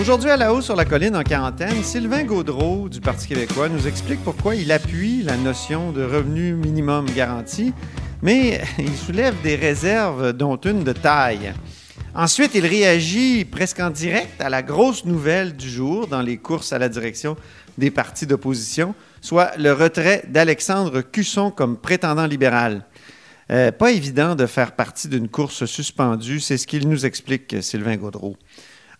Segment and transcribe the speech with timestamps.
[0.00, 3.86] Aujourd'hui, à la haut sur la colline en quarantaine, Sylvain Gaudreau du Parti québécois nous
[3.86, 7.74] explique pourquoi il appuie la notion de revenu minimum garanti,
[8.22, 11.52] mais il soulève des réserves, dont une de taille.
[12.14, 16.72] Ensuite, il réagit presque en direct à la grosse nouvelle du jour dans les courses
[16.72, 17.36] à la direction
[17.76, 22.86] des partis d'opposition, soit le retrait d'Alexandre Cusson comme prétendant libéral.
[23.50, 27.96] Euh, pas évident de faire partie d'une course suspendue, c'est ce qu'il nous explique, Sylvain
[27.96, 28.38] Gaudreau.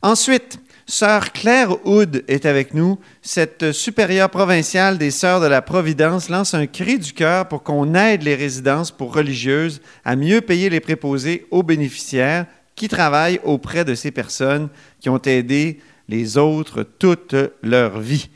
[0.03, 0.59] Ensuite,
[0.91, 2.99] Sœur Claire Houd est avec nous.
[3.23, 7.95] Cette supérieure provinciale des Sœurs de la Providence lance un cri du cœur pour qu'on
[7.95, 13.85] aide les résidences pour religieuses à mieux payer les préposés aux bénéficiaires qui travaillent auprès
[13.85, 18.29] de ces personnes qui ont aidé les autres toute leur vie.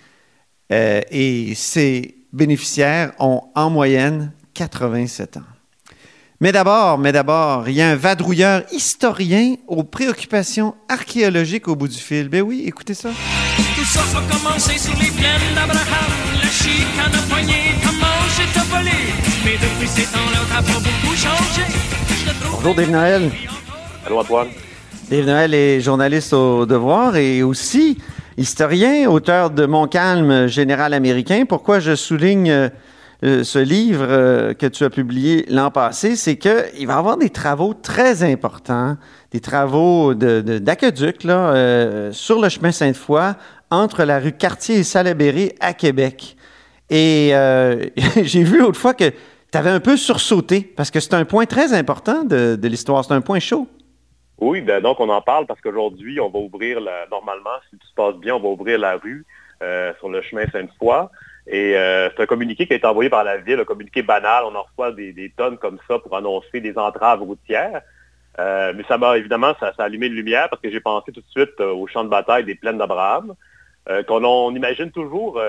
[0.70, 5.53] Euh, et ces bénéficiaires ont en moyenne 87 ans.
[6.44, 11.88] Mais d'abord, mais d'abord, il y a un vadrouilleur historien aux préoccupations archéologiques au bout
[11.88, 12.28] du fil.
[12.28, 13.08] Ben oui, écoutez ça.
[13.74, 16.12] Tout ça a commencé sur les plaines d'Abraham.
[16.42, 18.06] La chicane a poigné, comment
[18.36, 18.90] j'ai volé.
[19.42, 21.62] Mais depuis ces temps-là, t'as pas beaucoup changé.
[22.52, 23.30] Bonjour Dave Noël.
[24.06, 24.48] Allô, Antoine?
[25.08, 27.96] Dave Noël est journaliste au Devoir et aussi
[28.36, 31.44] historien, auteur de Mon calme général américain.
[31.48, 32.70] Pourquoi je souligne
[33.22, 37.16] euh, ce livre euh, que tu as publié l'an passé, c'est qu'il va y avoir
[37.16, 38.96] des travaux très importants,
[39.30, 43.34] des travaux d'aqueduc euh, sur le chemin Sainte-Foy,
[43.70, 46.36] entre la rue Cartier et Salaberry à Québec.
[46.90, 47.30] Et
[48.22, 51.46] j'ai vu l'autre fois que tu avais un peu sursauté, parce que c'est un point
[51.46, 53.68] très important de, l'histoire, c'est un point chaud.
[54.38, 56.80] Oui, ben, donc on en parle parce qu'aujourd'hui, on va ouvrir,
[57.10, 59.24] normalement, si tout se passe bien, on va ouvrir la rue
[59.98, 61.08] sur le chemin Sainte-Foy.
[61.46, 64.44] Et euh, c'est un communiqué qui a été envoyé par la ville, un communiqué banal.
[64.46, 67.82] On en reçoit des, des tonnes comme ça pour annoncer des entraves routières.
[68.38, 71.12] Euh, mais ça m'a évidemment, ça, ça a allumé une lumière parce que j'ai pensé
[71.12, 73.34] tout de suite euh, au champ de bataille des plaines d'Abraham,
[73.88, 75.40] euh, qu'on on imagine toujours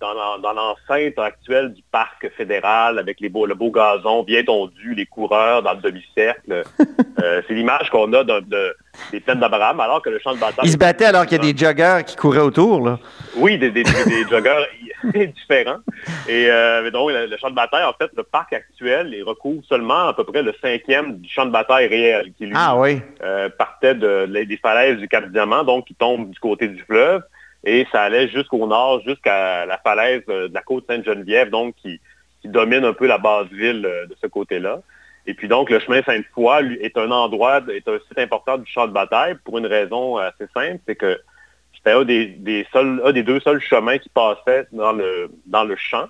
[0.00, 4.42] dans, l'en- dans l'enceinte actuelle du parc fédéral avec les beaux, le beau gazon bien
[4.44, 6.62] tondu, les coureurs dans le demi-cercle.
[7.22, 8.74] Euh, c'est l'image qu'on a de-
[9.10, 10.64] des plaines d'Abraham, alors que le champ de bataille...
[10.66, 12.84] Il se battait alors qu'il y a des joggers qui couraient autour.
[12.84, 12.98] Là.
[13.36, 14.24] Oui, des, des, des- des
[15.12, 15.78] joggeurs différents.
[16.28, 19.62] Et euh, donc, le, le champ de bataille, en fait, le parc actuel, il recouvre
[19.68, 23.00] seulement à peu près le cinquième du champ de bataille réel, qui lui Ah oui.
[23.22, 27.22] euh, partait de, de- des falaises du Cap-Diamant, donc qui tombe du côté du fleuve,
[27.64, 32.00] et ça allait jusqu'au nord, jusqu'à la falaise euh, de la côte Sainte-Geneviève, donc qui,
[32.42, 34.80] qui domine un peu la base ville de ce côté-là.
[35.26, 38.86] Et puis donc, le chemin Sainte-Foy est un endroit, est un site important du champ
[38.86, 41.18] de bataille pour une raison assez simple, c'est que
[41.84, 45.64] c'était un des, des seuls, un des deux seuls chemins qui passaient dans le, dans
[45.64, 46.06] le champ.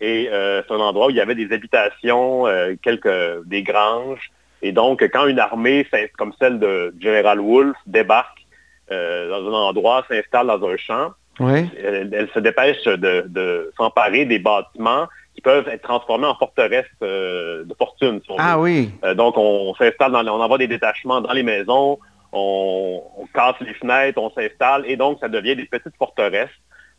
[0.00, 4.30] Et euh, c'est un endroit où il y avait des habitations, euh, quelques des granges.
[4.62, 5.86] Et donc, quand une armée
[6.16, 8.46] comme celle de General Wolfe débarque
[8.90, 11.68] euh, dans un endroit, s'installe dans un champ, Oui.
[11.82, 16.86] elle, elle se dépêche de, de s'emparer des bâtiments qui peuvent être transformés en forteresses
[17.00, 18.20] de fortune.
[18.24, 18.62] si on Ah veut.
[18.62, 18.90] oui.
[19.16, 21.98] Donc, on s'installe, on envoie des détachements dans les maisons,
[22.32, 26.48] on, on casse les fenêtres, on s'installe, et donc ça devient des petites forteresses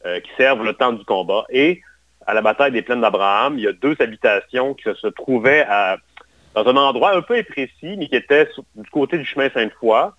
[0.05, 1.45] euh, qui servent le temps du combat.
[1.51, 1.81] Et
[2.25, 5.65] à la bataille des plaines d'Abraham, il y a deux habitations qui se trouvaient
[6.55, 10.09] dans un endroit un peu imprécis, mais qui était du côté du chemin Sainte-Foy.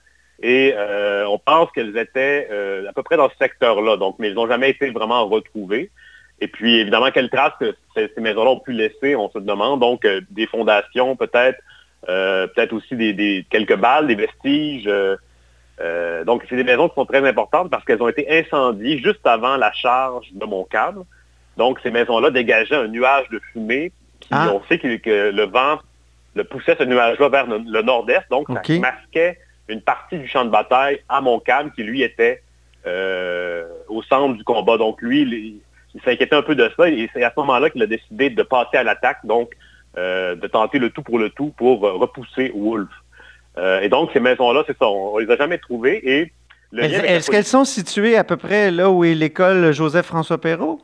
[0.41, 4.29] Et euh, on pense qu'elles étaient euh, à peu près dans ce secteur-là, donc, mais
[4.29, 5.91] elles n'ont jamais été vraiment retrouvées.
[6.41, 9.81] Et puis, évidemment, quelles traces que ces, maisons-là ont pu laisser, on se demande.
[9.81, 11.61] Donc, des fondations, peut-être,
[12.07, 14.89] peut-être aussi des- quelques balles, des vestiges.
[15.81, 19.27] Euh, donc, c'est des maisons qui sont très importantes parce qu'elles ont été incendiées juste
[19.27, 21.05] avant la charge de Montcalm.
[21.57, 24.53] Donc, ces maisons-là dégageaient un nuage de fumée qui, Ah.
[24.53, 25.79] on sait que, que le vent
[26.35, 28.25] le poussait ce nuage-là vers le, le nord-est.
[28.31, 29.39] Donc, ça masquait
[29.69, 32.43] une partie du champ de bataille à Montcalm qui, lui, était
[32.87, 34.77] euh, au centre du combat.
[34.77, 35.61] Donc, lui, il,
[35.95, 38.43] il s'inquiétait un peu de ça et c'est à ce moment-là qu'il a décidé de
[38.43, 39.51] passer à l'attaque, donc
[39.99, 42.89] euh, de tenter le tout pour le tout pour repousser Wolfe.
[43.59, 46.33] Euh, et donc, ces maisons-là, c'est ça, on, on les a jamais trouvées et
[46.79, 50.81] Est-ce qu'elles sont situées à peu près là où est l'école Joseph-François Perrault?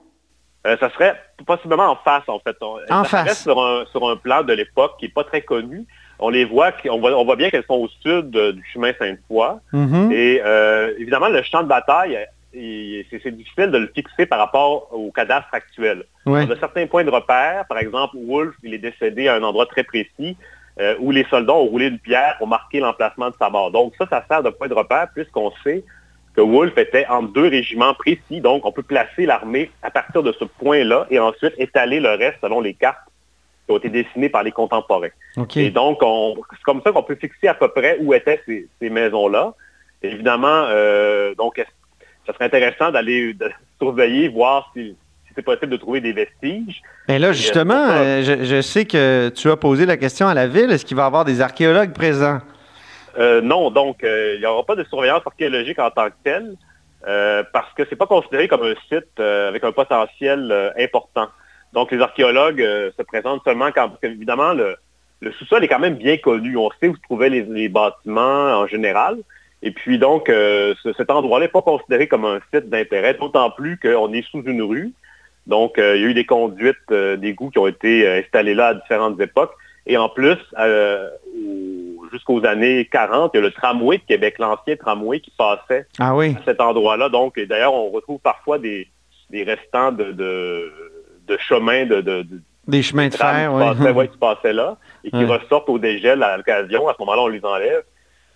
[0.67, 1.17] Euh, ça serait
[1.47, 2.57] possiblement en face, en fait.
[2.61, 3.43] On- En ça face.
[3.43, 5.87] sur un, sur un plan de l'époque qui n'est pas très connu.
[6.19, 8.93] On les voit, on voit, on voit bien qu'elles sont au sud euh, du chemin
[8.99, 9.61] Sainte-Foy.
[9.73, 10.11] Mhm.
[10.13, 12.19] Et euh, évidemment, le champ de bataille
[12.53, 16.05] c'est difficile de le fixer par rapport au cadastre actuel.
[16.27, 16.45] Ouais.
[16.49, 17.67] On a certains points de repère.
[17.69, 20.37] Par exemple, Wolf, il est décédé à un endroit très précis
[20.81, 23.71] euh, où les soldats ont roulé une pierre pour marquer l'emplacement de sa mort.
[23.71, 25.85] Donc ça, ça sert de point de repère puisqu'on sait
[26.35, 28.41] que Wolf était en deux régiments précis.
[28.41, 32.39] Donc on peut placer l'armée à partir de ce point-là et ensuite étaler le reste
[32.41, 32.99] selon les cartes
[33.67, 35.09] qui ont été dessinées par les contemporains.
[35.67, 38.67] Et donc, on- c'est comme ça qu'on peut fixer à peu près où étaient ces,
[38.81, 39.53] ces maisons-là.
[40.03, 41.63] Évidemment, euh, donc,
[42.27, 43.35] ça serait intéressant d'aller
[43.79, 44.97] surveiller, voir si
[45.39, 46.83] c'est possible de trouver des vestiges.
[47.07, 48.01] Mais là, justement, c'est ça.
[48.01, 50.71] euh, je, je sais que tu as posé la question à la ville.
[50.73, 52.41] Est-ce qu'il va y avoir des archéologues présents?
[53.19, 56.57] Euh, non, donc, euh, il n'y aura pas de surveillance archéologique en tant que telle,
[57.07, 61.29] euh, parce que c'est pas considéré comme un site euh, avec un potentiel euh, important.
[61.73, 64.75] Donc, les archéologues euh, se présentent seulement quand, parce qu'évidemment, le,
[65.21, 66.57] le sous-sol est quand même bien connu.
[66.57, 69.19] On sait où se trouvaient les, les bâtiments en général.
[69.63, 73.51] Et puis, donc, euh, ce- cet endroit-là n'est pas considéré comme un site d'intérêt, d'autant
[73.51, 74.93] plus qu'on est sous une rue.
[75.49, 78.55] Donc, euh, il y a eu des conduites euh, d'égouts qui ont été euh, installées
[78.55, 79.53] là à différentes époques.
[79.87, 80.37] Et en plus,
[81.37, 85.87] au- jusqu'aux années 40, il y a le tramway de Québec, l'ancien tramway qui passait
[85.99, 86.35] Ah oui.
[86.39, 87.09] à cet endroit-là.
[87.09, 88.89] Donc, et d'ailleurs, on retrouve parfois des,
[89.31, 90.73] des restants de, de,
[91.27, 94.77] de chemins de, de, de Des chemins de fer, qui, passaient, ouais, qui passaient là
[95.05, 95.37] et qui Ouais.
[95.39, 96.89] ressortent au dégel à l'occasion.
[96.89, 97.83] À ce moment-là, on les enlève.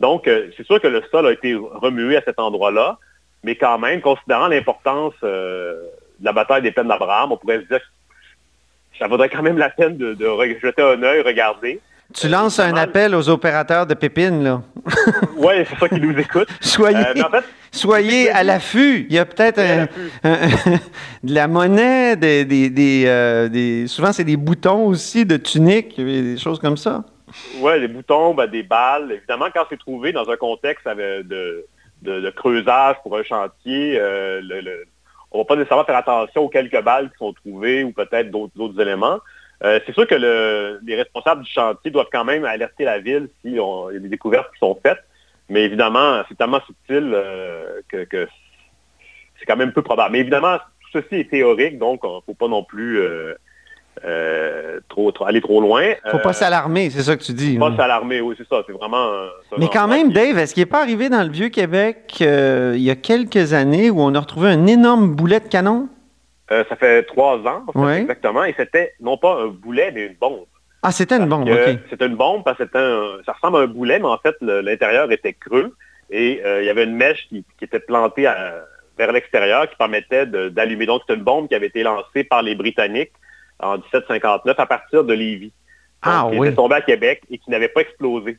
[0.01, 0.25] Donc,
[0.57, 2.99] c'est sûr que le sol a été remué à cet endroit-là,
[3.45, 5.77] mais quand même, considérant l'importance euh,
[6.23, 9.71] la bataille des plaines d'Abraham, on pourrait se dire que ça vaudrait quand même la
[9.71, 10.17] peine de,
[10.63, 11.81] jeter un œil, regarder.
[12.15, 14.63] Tu lances un appel aux opérateurs de pépines, là.
[15.37, 16.47] Oui, c'est ça qui nous écoute.
[16.61, 19.07] Soyez, Euh, mais en fait, soyez à l'affût.
[19.09, 19.87] Il y a peut-être un-
[20.23, 20.47] un-
[21.23, 25.97] de la monnaie, des, des- des, euh, des- souvent c'est des boutons aussi de tunique,
[25.97, 27.03] des choses comme ça.
[27.61, 29.11] Oui, les boutons, ben, des balles.
[29.11, 31.65] Évidemment, quand c'est trouvé dans un contexte avec de,
[32.03, 34.85] de- de creusage pour un chantier, euh, le- le-
[35.33, 38.81] on va pas nécessairement faire attention aux quelques balles qui sont trouvées ou peut-être d'autres
[38.81, 39.19] éléments.
[39.65, 43.29] Euh, c'est sûr que le- les responsables du chantier doivent quand même alerter la ville
[43.41, 45.03] s'il y a des découvertes qui sont faites.
[45.49, 48.29] Mais évidemment, c'est tellement subtil euh, que, que
[49.39, 50.13] c'est quand même peu probable.
[50.13, 53.35] Mais évidemment, tout ceci est théorique, donc il ne faut pas non plus euh,
[54.05, 55.93] euh, trop, trop- aller trop loin.
[56.11, 57.59] Faut pas Euh, s'alarmer, c'est ça que tu dis.
[57.59, 57.77] pas là.
[57.77, 58.63] s'alarmer, oui, c'est ça.
[58.67, 59.11] C'est vraiment.
[59.59, 62.83] Mais quand même, qui- Dave, est-ce qu'il n'est pas arrivé dans le Vieux-Québec euh, il
[62.83, 65.89] y a quelques années où on a retrouvé un énorme boulet de canon?
[66.51, 68.01] Euh, ça fait trois ans, en fait, Ouais.
[68.03, 70.45] exactement, et c'était non pas un boulet, mais une bombe.
[70.83, 71.79] Ah, c'était une bombe, OK.
[71.91, 75.11] C'était une bombe parce que un- ça ressemble à un boulet, mais en fait, l'intérieur
[75.13, 75.75] était creux
[76.11, 78.65] et il y avait une mèche qui, qui était plantée à-
[78.99, 80.85] vers l'extérieur qui permettait d'allumer.
[80.87, 83.13] Donc, c'était une bombe qui avait été lancée par les Britanniques
[83.63, 85.53] en 1759 à partir de Lévis.
[86.03, 86.49] Ah, qui oui.
[86.49, 88.37] était tombé à Québec et qui n'avait pas explosé.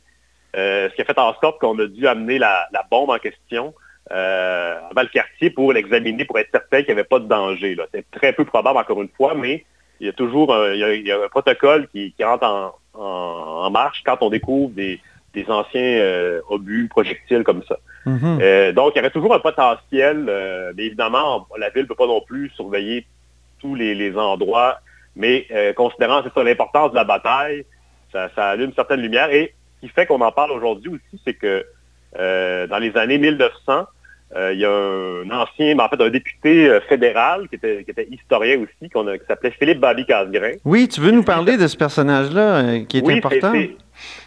[0.56, 3.18] Euh, ce qui a fait en sorte qu'on a dû amener la, la bombe en
[3.18, 3.74] question
[4.12, 7.76] euh, à Valcartier pour l'examiner, pour être certain qu'il n'y avait pas de danger.
[7.92, 9.64] C'est très peu probable, encore une fois, mais
[9.98, 12.22] il y a toujours un, il y a, il y a un protocole qui, qui
[12.22, 15.00] rentre en, en- en marche quand on découvre des,
[15.32, 17.78] des anciens euh, obus, projectiles comme ça.
[18.04, 18.38] Mhm.
[18.42, 20.18] Euh, donc, il y aurait toujours un potentiel,
[20.76, 23.06] mais évidemment, la ville ne peut pas non plus surveiller
[23.60, 24.80] tous les, les endroits,
[25.16, 27.64] mais euh, considérant l'importance de la bataille,
[28.12, 29.30] ça, ça allume une certaine lumière.
[29.30, 31.64] Et ce qui fait qu'on en parle aujourd'hui aussi, c'est que
[32.18, 33.86] euh, dans les années 1900,
[34.36, 38.08] euh, il y a un ancien, en fait, un député fédéral qui était, qui était
[38.10, 40.54] historien aussi, qu'on qui s'appelait Philippe Babi Casgrain.
[40.64, 43.52] Oui, tu veux nous parler de ce personnage-là qui est Oui, important?
[43.52, 43.76] Mais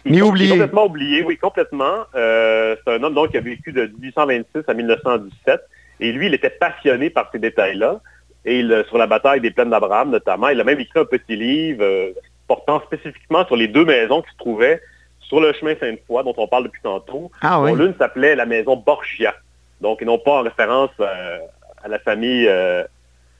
[0.06, 0.50] il est oublié.
[0.50, 2.06] Complètement oublié, oui, complètement.
[2.14, 5.60] C'est un homme donc qui a vécu de 1826 à 1917.
[6.00, 8.00] Et lui, il était passionné par ces détails-là.
[8.44, 11.04] Et il, euh, sur la bataille des plaines d'Abraham, notamment, il a même écrit un
[11.04, 12.12] petit livre euh,
[12.46, 14.80] portant spécifiquement sur les deux maisons qui se trouvaient
[15.20, 17.30] sur le chemin Sainte-Foy, dont on parle depuis tantôt.
[17.42, 17.74] Ah oui.
[17.74, 19.34] L'une s'appelait la maison Borgia.
[19.80, 21.38] Donc, et non pas en référence euh,
[21.84, 22.50] à la famille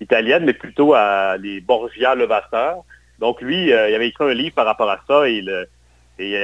[0.01, 2.85] italienne, mais plutôt à les Borgia Levasseur.
[3.19, 5.29] Donc, lui, il avait écrit un livre par rapport à ça.
[5.29, 5.67] Et, il,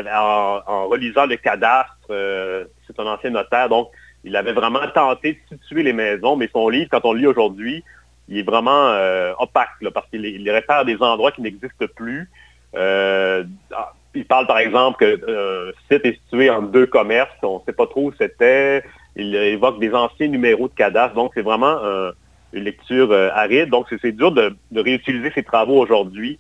[0.09, 3.91] en, en relisant le cadastre, euh, c'est un ancien notaire, donc
[4.23, 7.27] il avait vraiment tenté de situer les maisons, mais son livre, quand on le lit
[7.27, 7.85] aujourd'hui,
[8.29, 12.31] il est vraiment euh, opaque, là, parce qu'il il réfère des endroits qui n'existent plus.
[12.75, 17.59] Euh, ah, il parle par exemple que euh, site est situé en deux commerces, on
[17.59, 18.83] ne sait pas trop où c'était.
[19.17, 22.13] Il évoque des anciens numéros de cadastre, donc c'est vraiment euh,
[22.53, 23.71] une lecture aride.
[23.71, 26.39] Donc c'est dur de, de réutiliser ses travaux aujourd'hui,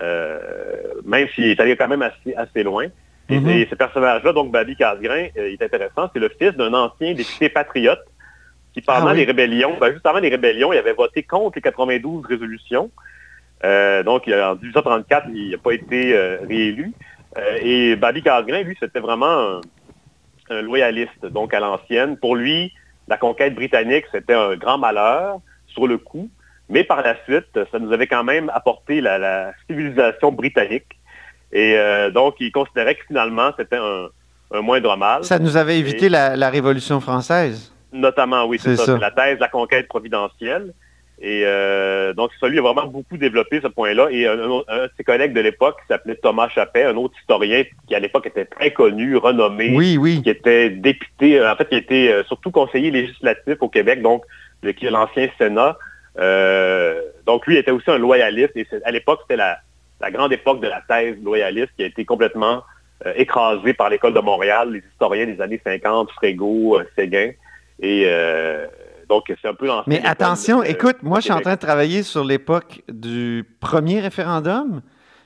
[0.00, 2.86] même s'il est allé quand même assez, assez loin.
[3.30, 3.48] Et, Mhm.
[3.48, 6.10] et ce personnage-là, donc Babi Casgrain, il est intéressant.
[6.12, 8.00] C'est le fils d'un ancien député patriote
[8.74, 9.18] qui, pendant Ah oui.
[9.18, 12.90] les rébellions, ben, juste avant les rébellions, il avait voté contre les 92 résolutions.
[13.64, 16.92] Euh, donc, il en 1834, il n'a pas été euh, réélu.
[17.38, 19.60] Euh, et Babi Casgrain, lui, c'était vraiment un,
[20.50, 22.16] un loyaliste, donc à l'ancienne.
[22.18, 22.72] Pour lui,
[23.08, 25.38] la conquête britannique, c'était un grand malheur
[25.68, 26.28] sur le coup,
[26.68, 30.98] mais par la suite, ça nous avait quand même apporté la, civilisation britannique.
[31.52, 31.76] Et
[32.12, 34.08] donc, ils considéraient que finalement, c'était un,
[34.60, 35.24] moindre mal.
[35.24, 37.73] Ça nous avait évité la, Révolution française.
[37.94, 38.98] Notamment, oui, c'est ça.
[38.98, 40.74] la thèse de la conquête providentielle.
[41.20, 44.08] Et euh, donc, lui a vraiment beaucoup développé ce point-là.
[44.10, 47.94] Et un, de ses collègues de l'époque, qui s'appelait Thomas Chappet, un autre historien qui
[47.94, 50.22] à l'époque était très connu, renommé, oui, oui.
[50.22, 54.24] qui était député, euh, en fait, qui était euh, surtout conseiller législatif au Québec, donc
[54.62, 55.78] l'ancien Sénat.
[57.26, 58.56] donc, lui était aussi un loyaliste.
[58.56, 59.60] Et à l'époque, c'était la,
[60.10, 62.62] grande époque de la thèse loyaliste qui a été complètement
[63.16, 67.30] écrasée par l'École de Montréal, les historiens des années 50, Frégo, Séguin.
[67.80, 68.06] Et
[69.08, 72.24] donc, c'est un peu Mais attention, écoute, moi, je suis en train de travailler sur
[72.24, 74.80] l'époque du premier référendum.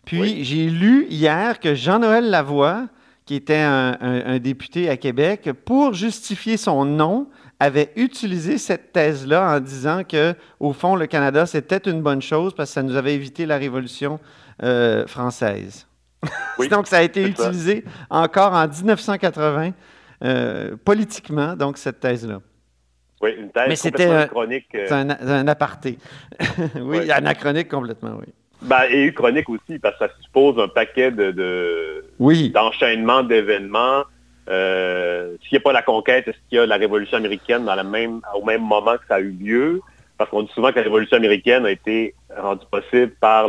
[0.04, 2.86] Puis, j'ai lu hier que Jean-Noël Lavoie,
[3.26, 7.28] qui était un, député à Québec, pour justifier son nom,
[7.60, 12.54] avait utilisé cette thèse-là en disant que, au fond, le Canada, c'était une bonne chose
[12.54, 14.20] parce que ça nous avait évité la Révolution
[14.62, 15.86] euh, française.
[16.70, 19.72] donc, ça a été utilisé encore en 1980
[20.24, 22.40] euh, politiquement, donc, cette thèse-là.
[23.20, 24.66] Oui, une thèse Mais c'était chronique.
[24.74, 25.98] Euh, c'est un, aparté.
[26.80, 28.32] oui, anachronique complètement, oui.
[28.62, 32.50] Ben, et chronique aussi, parce que ça suppose un paquet de, oui.
[32.50, 34.02] d'enchaînements d'événements.
[34.48, 37.74] Euh, s'il n'y a pas la conquête, est-ce qu'il y a la Révolution américaine dans
[37.74, 39.80] la même, au même moment que ça a eu lieu?
[40.16, 43.48] Parce qu'on dit souvent que la Révolution américaine a été rendue possible par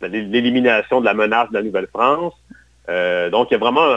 [0.00, 2.34] l'élimination de la menace de la Nouvelle-France.
[2.88, 3.88] Euh, donc, il y a vraiment,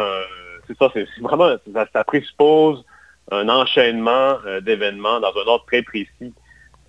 [0.69, 2.85] c'est ça, c'est vraiment, ça présuppose
[3.31, 6.33] un enchaînement euh, d'événements dans un ordre très précis.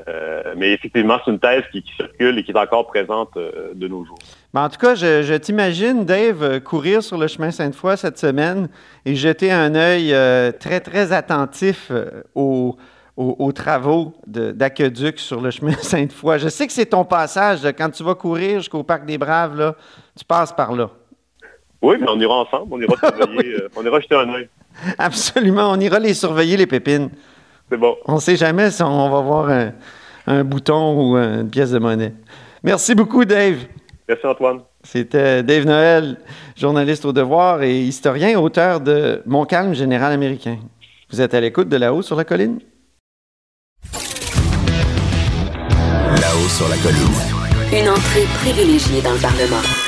[0.08, 3.86] Euh, mais effectivement, c'est une thèse qui, circule et qui est encore présente euh, de
[3.86, 4.18] nos jours.
[4.54, 8.68] En tout cas, je, t'imagine, Dave, courir sur le chemin Sainte-Foy cette semaine
[9.04, 10.14] et jeter un œil
[10.58, 11.92] très, très attentif
[12.34, 12.76] aux,
[13.54, 16.38] travaux d'aqueduc sur le chemin Sainte-Foy.
[16.38, 17.60] Je sais que c'est ton passage.
[17.76, 19.76] quand tu vas courir jusqu'au Parc des Braves, là,
[20.18, 20.90] tu passes par là.
[21.82, 22.66] Oui, mais on ira ensemble.
[22.70, 22.94] On ira,
[23.76, 24.48] on ira jeter un œil.
[24.98, 25.70] Absolument.
[25.70, 27.10] On ira les surveiller, les pépines.
[27.70, 27.96] C'est bon.
[28.06, 29.70] On ne sait jamais si on va voir
[30.26, 32.12] un, bouton ou une pièce de monnaie.
[32.62, 33.58] Merci beaucoup, Dave.
[34.08, 34.60] Merci, Antoine.
[34.82, 36.16] C'était Dave Noël,
[36.56, 40.58] journaliste au devoir et historien, auteur de Mon calme général américain.
[41.10, 42.60] Vous êtes à l'écoute de là-haut sur la colline?
[46.20, 47.14] Là-haut sur la colline.
[47.72, 49.79] Une entrée privilégiée dans le Parlement.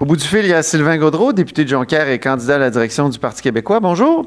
[0.00, 2.58] Au bout du fil, il y a Sylvain Gaudreau, député de Jonquière et candidat à
[2.58, 3.78] la direction du Parti québécois.
[3.78, 4.26] Bonjour.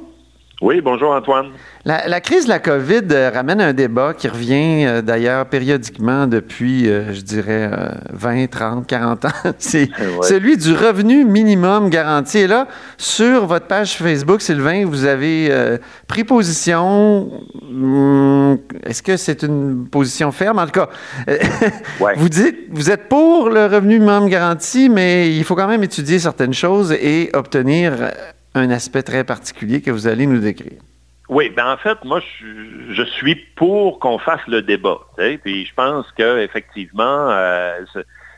[0.62, 1.48] Oui, bonjour Antoine.
[1.86, 6.88] La, crise de la COVID euh, ramène un débat qui revient euh, d'ailleurs périodiquement depuis,
[6.88, 7.72] euh, je dirais,
[8.14, 9.30] 20, 30, 40 ans.
[9.58, 9.90] C'est
[10.22, 12.38] celui du revenu minimum garanti.
[12.38, 12.68] Et là,
[13.00, 15.50] sur votre page Facebook, Sylvain, vous avez
[16.08, 17.32] pris position.
[17.64, 20.60] Hmm, est-ce que c'est une position ferme?
[20.60, 20.90] En tout cas,
[22.18, 26.20] vous dites, vous êtes pour le revenu minimum garanti, mais il faut quand même étudier
[26.20, 27.94] certaines choses et obtenir
[28.56, 30.80] un aspect très particulier que vous allez nous décrire.
[31.30, 35.00] Oui, ben en fait, moi, je, suis pour qu'on fasse le débat.
[35.16, 37.80] Puis je pense qu'effectivement, euh,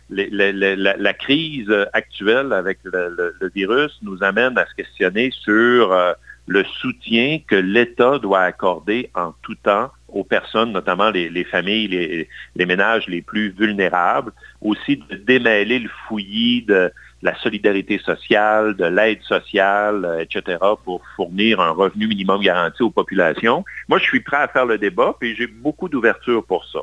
[0.10, 6.14] la, crise actuelle avec le, virus nous amène à se questionner sur euh,
[6.46, 12.66] le soutien que l'État doit accorder en tout temps aux personnes, notamment les, familles, les,
[12.66, 16.92] ménages les plus vulnérables, aussi de démêler le fouillis de,
[17.24, 22.92] la solidarité sociale, de l'aide sociale, euh, etc., pour fournir un revenu minimum garanti aux
[22.92, 23.64] populations.
[23.88, 26.80] Moi, je suis prêt à faire le débat, et j'ai beaucoup d'ouverture pour ça.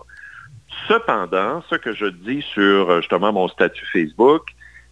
[0.88, 4.48] Cependant, ce que je dis sur euh, justement mon statut Facebook,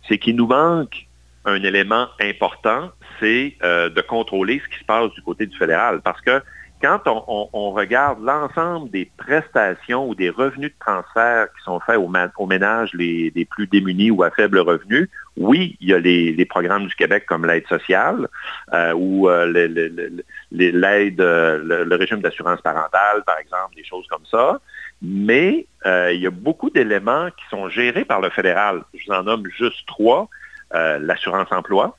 [0.07, 1.07] c'est qu'il nous manque
[1.47, 6.03] un élément important, c'est euh, de contrôler ce qui se passe du côté du fédéral.
[6.05, 6.43] Parce que
[6.81, 12.47] quand on, regarde l'ensemble des prestations ou des revenus de transfert qui sont faits aux,
[12.47, 16.95] ménages les, plus démunis ou à faible revenu, oui, il y a les, programmes du
[16.95, 18.29] Québec comme l'aide sociale
[18.73, 24.61] euh, ou euh, l'aide, euh, le, régime d'assurance parentale, par exemple, des choses comme ça.
[25.03, 28.83] Mais il y a beaucoup d'éléments qui sont gérés par le fédéral.
[28.95, 30.29] Je vous en nomme juste trois.
[30.73, 31.97] l'assurance emploi,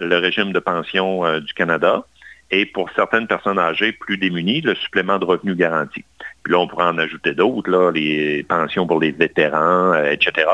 [0.00, 2.04] le régime de pension du Canada,
[2.50, 6.04] et pour certaines personnes âgées plus démunies, le supplément de revenu garanti.
[6.42, 10.46] Puis là, on pourrait en ajouter d'autres, les pensions pour les vétérans, euh, etc.,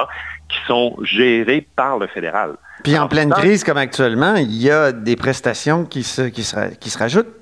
[0.48, 2.54] qui sont gérées par le fédéral.
[2.82, 6.44] Puis en pleine crise comme actuellement, il y a des prestations qui se, qui
[6.80, 7.34] qui se rajoutent.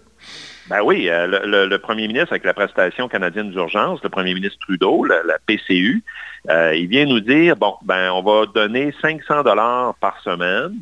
[0.69, 1.27] Ben oui, euh,
[1.67, 6.03] le, premier ministre avec la prestation canadienne d'urgence, le premier ministre Trudeau, la, PCU,
[6.51, 10.75] euh, il vient nous dire, bon, ben on va donner 500 dollars par semaine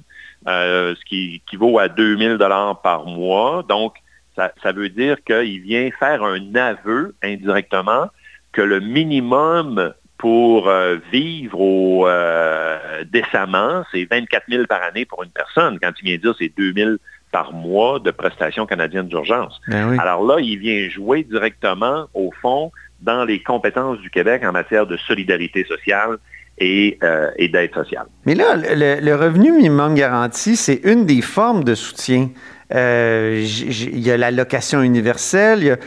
[0.46, 3.64] ce qui équivaut à 2000 dollars par mois.
[3.68, 3.94] Donc,
[4.36, 8.08] ça, ça veut dire qu'il vient faire un aveu indirectement
[8.52, 15.22] que le minimum pour euh, vivre au, euh, décemment, c'est 24 000 par année pour
[15.22, 15.78] une personne.
[15.80, 16.90] Quand il vient dire c'est 2 000
[17.32, 19.60] par mois de prestations canadiennes d'urgence.
[19.68, 22.70] Ben Alors là, il vient jouer directement, au fond,
[23.00, 26.18] dans les compétences du Québec en matière de solidarité sociale
[26.60, 28.06] et, euh, d'aide sociale.
[28.26, 32.28] Mais là, le, revenu minimum garanti, c'est une des formes de soutien.
[32.70, 35.78] il y a l'allocation universelle.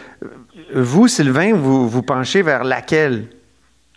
[0.73, 3.25] Vous, Sylvain, vous vous penchez vers laquelle?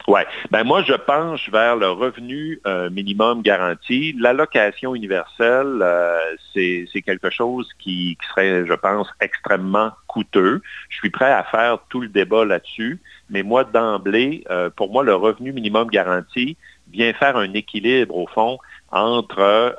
[0.08, 0.20] Oui.
[0.52, 4.14] Ben moi, je penche vers le revenu euh, minimum garanti.
[4.16, 6.18] L'allocation universelle, euh,
[6.54, 10.62] c'est quelque chose qui, serait, je pense, extrêmement coûteux.
[10.90, 15.02] Je suis prêt à faire tout le débat là-dessus, mais moi, d'emblée, euh, pour moi,
[15.02, 16.56] le revenu minimum garanti
[16.92, 18.58] vient faire un équilibre, au fond,
[18.92, 19.74] entre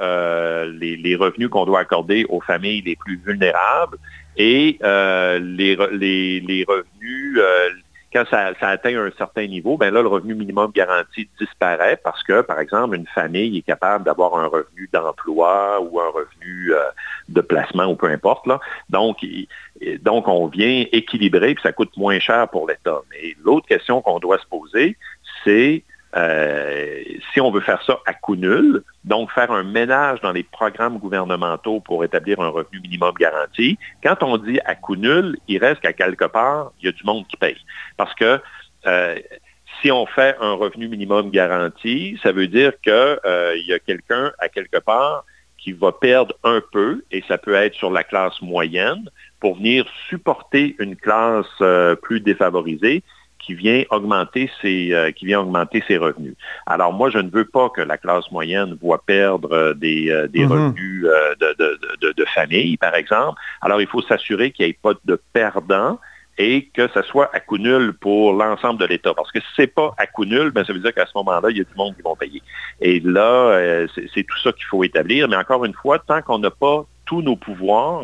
[0.74, 3.98] les, revenus qu'on doit accorder aux familles les plus vulnérables
[4.36, 5.78] et les,
[6.42, 7.40] les, revenus
[8.14, 12.42] quand ça, atteint un certain niveau, ben là, le revenu minimum garanti disparaît parce que,
[12.42, 16.80] par exemple, une famille est capable d'avoir un revenu d'emploi ou un revenu euh,
[17.30, 18.48] de placement ou peu importe.
[18.48, 18.60] Là.
[18.90, 19.18] Donc,
[20.02, 23.02] donc, on vient équilibrer, puis ça coûte moins cher pour l'État.
[23.12, 24.98] Mais l'autre question qu'on doit se poser,
[25.44, 25.84] c'est
[26.18, 30.44] euh, si on veut faire ça à coût nul, donc faire un ménage dans les
[30.44, 35.60] programmes gouvernementaux pour établir un revenu minimum garanti, quand on dit à coût nul, il
[35.60, 37.58] reste qu'à quelque part, il y a du monde qui paye.
[37.98, 38.40] Parce que
[38.88, 39.16] euh,
[39.82, 44.32] si on fait un revenu minimum garanti, ça veut dire qu'il euh, y a quelqu'un
[44.40, 45.24] à quelque part
[45.58, 49.10] qui va perdre un peu, et ça peut être sur la classe moyenne,
[49.40, 51.46] pour venir supporter une classe
[52.02, 53.04] plus défavorisée
[53.40, 56.36] qui vient augmenter ses, euh, qui vient augmenter ses revenus.
[56.66, 60.28] Alors moi, je ne veux pas que la classe moyenne voit perdre euh, des, euh,
[60.28, 60.52] des mhm.
[60.52, 61.04] revenus
[61.40, 61.56] de,
[62.02, 63.40] de, de, famille, par exemple.
[63.62, 66.00] Alors il faut s'assurer qu'il n'y ait pas de perdants
[66.38, 69.14] et que ce soit à coût nul pour l'ensemble de l'État.
[69.14, 71.14] Parce que si ce n'est pas à coût nul, ben, ça veut dire qu'à ce
[71.16, 72.44] moment-là, il y a du monde qui vont payer.
[72.80, 75.28] Et là, c'est tout ça qu'il faut établir.
[75.28, 78.04] Mais encore une fois, tant qu'on n'a pas tous nos pouvoirs,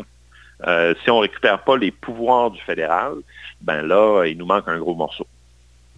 [0.66, 3.14] si on ne récupère pas les pouvoirs du fédéral,
[3.60, 5.26] ben là, il nous manque un gros morceau.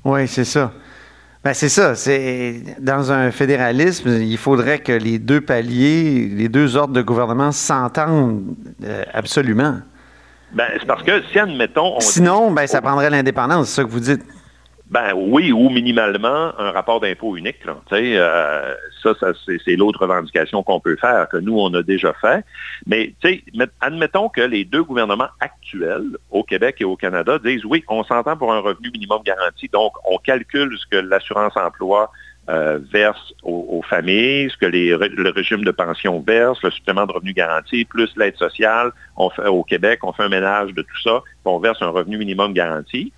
[0.07, 0.71] Oui, c'est ça.
[1.43, 1.97] Ben, c'est ça.
[1.97, 7.51] C'est dans un fédéralisme, il faudrait que les deux paliers, les deux ordres de gouvernement
[7.51, 9.79] s'entendent euh, absolument.
[10.53, 11.99] Ben, c'est parce que si admettons.
[11.99, 14.23] Sinon, ben, ça prendrait l'indépendance, c'est ça que vous dites.
[14.89, 17.59] Ben oui, ou minimalement un rapport d'impôt unique.
[17.93, 19.15] Euh, ça,
[19.65, 22.45] c'est l'autre revendication qu'on peut faire, que nous, on a déjà fait.
[22.87, 23.13] Mais
[23.81, 28.37] admettons que les deux gouvernements actuels, au Québec et au Canada, disent oui, on s'entend
[28.37, 32.13] pour un revenu minimum garanti, donc on calcule ce que l'assurance-emploi
[32.49, 37.33] euh, verse aux, familles, ce que le régime de pension verse, le supplément de revenu
[37.33, 38.93] garanti, plus l'aide sociale.
[39.17, 43.13] Au Québec, on fait un ménage de tout ça, on verse un revenu minimum garanti.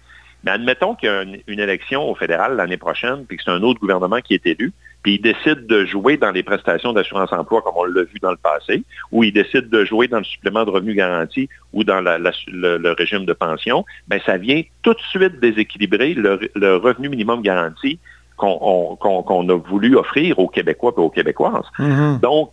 [0.45, 3.63] Mais admettons qu'il y a une, élection au fédéral l'année prochaine, puis que c'est un
[3.63, 4.73] autre gouvernement qui est élu,
[5.03, 8.37] puis il décide de jouer dans les prestations d'assurance-emploi comme on l'a vu dans le
[8.37, 12.93] passé, ou il décide de jouer dans le supplément de revenu garanti ou dans le,
[12.93, 17.99] régime de pension, bien, ça vient tout de suite déséquilibrer le, revenu minimum garanti
[18.37, 21.67] qu'on a voulu offrir aux Québécois et aux Québécoises.
[21.81, 22.21] Mm-hmm.
[22.21, 22.53] Donc,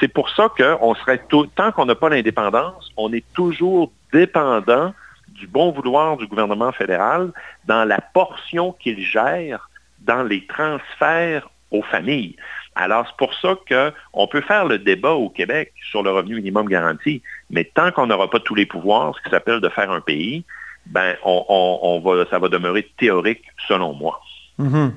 [0.00, 4.92] c'est pour ça qu'on serait tout, tant qu'on n'a pas l'indépendance, on est toujours dépendant
[5.38, 7.32] du bon vouloir du gouvernement fédéral
[7.66, 9.68] dans la portion qu'il gère
[10.00, 12.36] dans les transferts aux familles.
[12.74, 16.68] Alors, c'est pour ça qu'on peut faire le débat au Québec sur le revenu minimum
[16.68, 20.00] garanti, mais tant qu'on n'aura pas tous les pouvoirs, ce qui s'appelle de faire un
[20.00, 20.44] pays,
[20.86, 24.20] ben, on, va, ça va demeurer théorique, selon moi.
[24.60, 24.92] Mm-hmm.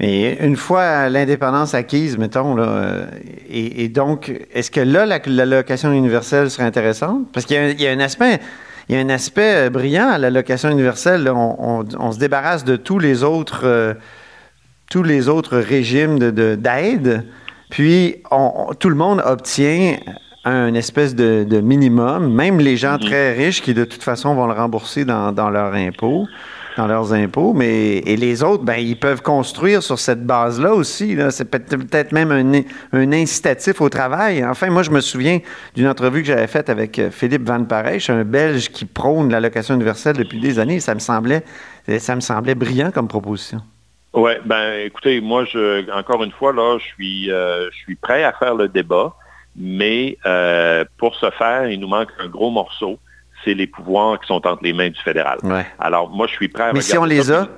[0.00, 3.06] Une fois l'indépendance acquise, mettons, là,
[3.50, 7.26] et, donc, est-ce que là, l'allocation universelle serait intéressante?
[7.32, 8.38] Parce qu'il y, a un aspect
[8.88, 11.30] il y a un aspect euh, brillant à l'allocation universelle.
[11.30, 13.94] On, se débarrasse de tous les autres, euh,
[14.90, 17.24] tous les autres régimes d'aide.
[17.70, 18.22] puis
[18.78, 19.96] tout le monde obtient
[20.44, 23.06] un espèce de, minimum, même les gens mm-hmm.
[23.06, 26.26] très riches qui de toute façon vont le rembourser dans, dans leur impôt
[26.78, 31.16] dans leurs impôts, mais et les autres, ben, ils peuvent construire sur cette base-là aussi.
[31.30, 32.30] C'est peut-être même
[32.92, 34.44] un, incitatif au travail.
[34.44, 35.40] Enfin, moi, je me souviens
[35.74, 39.74] d'une entrevue que j'avais faite avec euh, Philippe Van Parijs, un Belge qui prône l'allocation
[39.74, 40.78] universelle depuis des années.
[40.78, 41.42] Ça me semblait,
[41.98, 43.60] ça me semblait brillant comme proposition.
[44.12, 48.22] Oui, ben écoutez, moi, je, encore une fois, là, je suis, euh, je suis prêt
[48.22, 49.14] à faire le débat,
[49.56, 53.00] mais euh, pour ce faire, il nous manque un gros morceau
[53.44, 55.38] c'est les pouvoirs qui sont entre les mains du fédéral.
[55.78, 56.72] Alors, moi, je suis prêt à...
[56.72, 57.48] Mais si on les a?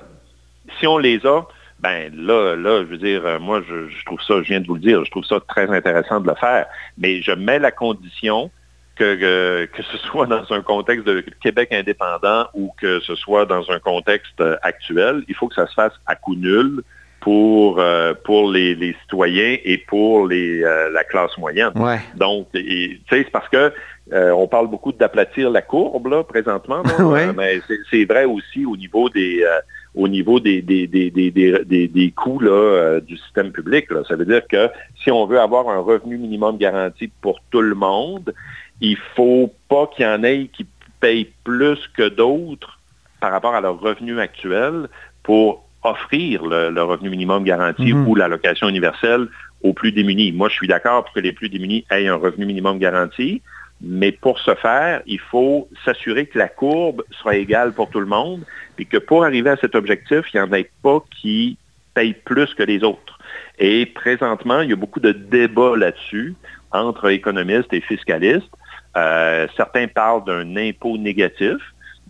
[0.79, 1.41] Si on les a,
[1.79, 4.75] ben là, là, je veux dire, moi, je, je, trouve ça, je viens de vous
[4.75, 6.67] le dire, je trouve ça très intéressant de le faire.
[6.97, 8.51] Mais je mets la condition
[8.95, 13.69] que, que, ce soit dans un contexte de Québec indépendant ou que ce soit dans
[13.71, 16.83] un contexte actuel, il faut que ça se fasse à coup nul
[17.21, 21.71] pour, euh, pour les, les, citoyens et pour les, euh, la classe moyenne.
[21.75, 21.99] Ouais.
[22.15, 23.71] Donc, c'est parce que
[24.11, 27.31] euh, on parle beaucoup d'aplatir la courbe là, présentement, ouais.
[27.33, 29.45] mais c'est vrai aussi au niveau des
[29.93, 33.91] au niveau des, des, des, des, des, des coûts là, du système public.
[33.91, 34.01] Là.
[34.07, 34.69] Ça veut dire que
[35.03, 38.33] si on veut avoir un revenu minimum garanti pour tout le monde,
[38.79, 40.65] il faut pas qu'il y en ait qui
[41.01, 42.79] payent plus que d'autres
[43.19, 44.87] par rapport à leur revenu actuel
[45.23, 48.07] pour offrir le, le revenu minimum garanti Mhm.
[48.07, 49.27] ou l'allocation universelle
[49.63, 50.31] aux plus démunis.
[50.31, 53.41] Moi, je suis d'accord pour que les plus démunis aient un revenu minimum garanti,
[53.81, 58.05] mais pour ce faire, il faut s'assurer que la courbe sera égale pour tout le
[58.05, 58.43] monde,
[58.77, 61.57] et que pour arriver à cet objectif, il n'y en ait pas qui
[61.93, 63.19] payent plus que les autres.
[63.59, 66.35] Et présentement, il y a beaucoup de débats là-dessus
[66.71, 68.49] entre économistes et fiscalistes.
[68.97, 71.57] Euh, certains parlent d'un impôt négatif.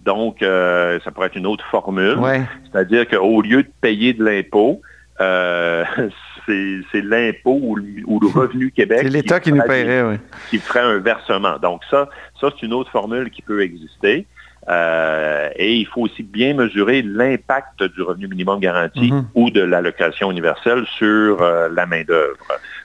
[0.06, 2.18] Donc, euh, ça pourrait être une autre formule.
[2.18, 2.42] Ouais.
[2.72, 4.82] C'est-à-dire qu'au lieu de payer de l'impôt,
[5.20, 5.84] euh,
[6.48, 10.16] c'est l'impôt ou, ou, le revenu Québec C'est l'État qui, qui, nous paierait, oui.
[10.50, 11.58] Qui ferait un versement.
[11.62, 12.10] Donc ça,
[12.40, 14.26] ça c'est une autre formule qui peut exister.
[14.70, 19.18] Euh, et il faut aussi bien mesurer l'impact du revenu minimum garanti Mhm.
[19.18, 19.26] mm -hmm.
[19.36, 22.38] ou de l'allocation universelle sur euh, la main-d'œuvre,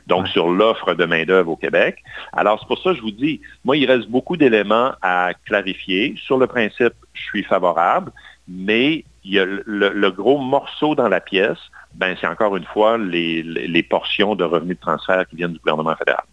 [0.07, 0.31] donc ouais.
[0.31, 2.03] sur l'offre de main-d'œuvre au Québec.
[2.33, 6.15] Alors, c'est pour ça que je vous dis, moi, il reste beaucoup d'éléments à clarifier.
[6.17, 8.13] Sur le principe, je suis favorable,
[8.49, 11.59] mais il y a le, le gros morceau dans la pièce,
[11.95, 15.59] ben, c'est encore une fois les, les portions de revenus de transfert qui viennent du
[15.59, 16.25] gouvernement fédéral.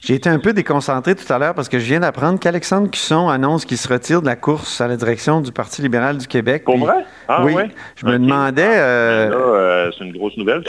[0.00, 3.28] J'ai été un peu déconcentré tout à l'heure parce que je viens d'apprendre qu'Alexandre Cusson
[3.28, 6.64] annonce qu'il se retire de la course à la direction du Parti libéral du Québec.
[6.64, 7.04] Pour vrai?
[7.28, 7.54] Ah, oui.
[7.54, 7.70] Ouais?
[7.94, 8.62] Je me demandais...
[8.66, 10.64] Euh, euh, c'est une grosse nouvelle.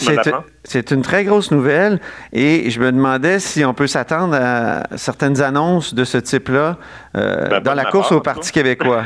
[0.64, 2.00] C'est une très grosse nouvelle
[2.32, 6.78] et je me demandais si on peut s'attendre à certaines annonces de ce type-là
[7.18, 8.54] euh, ben, dans la course part, au Parti ça.
[8.54, 9.04] québécois.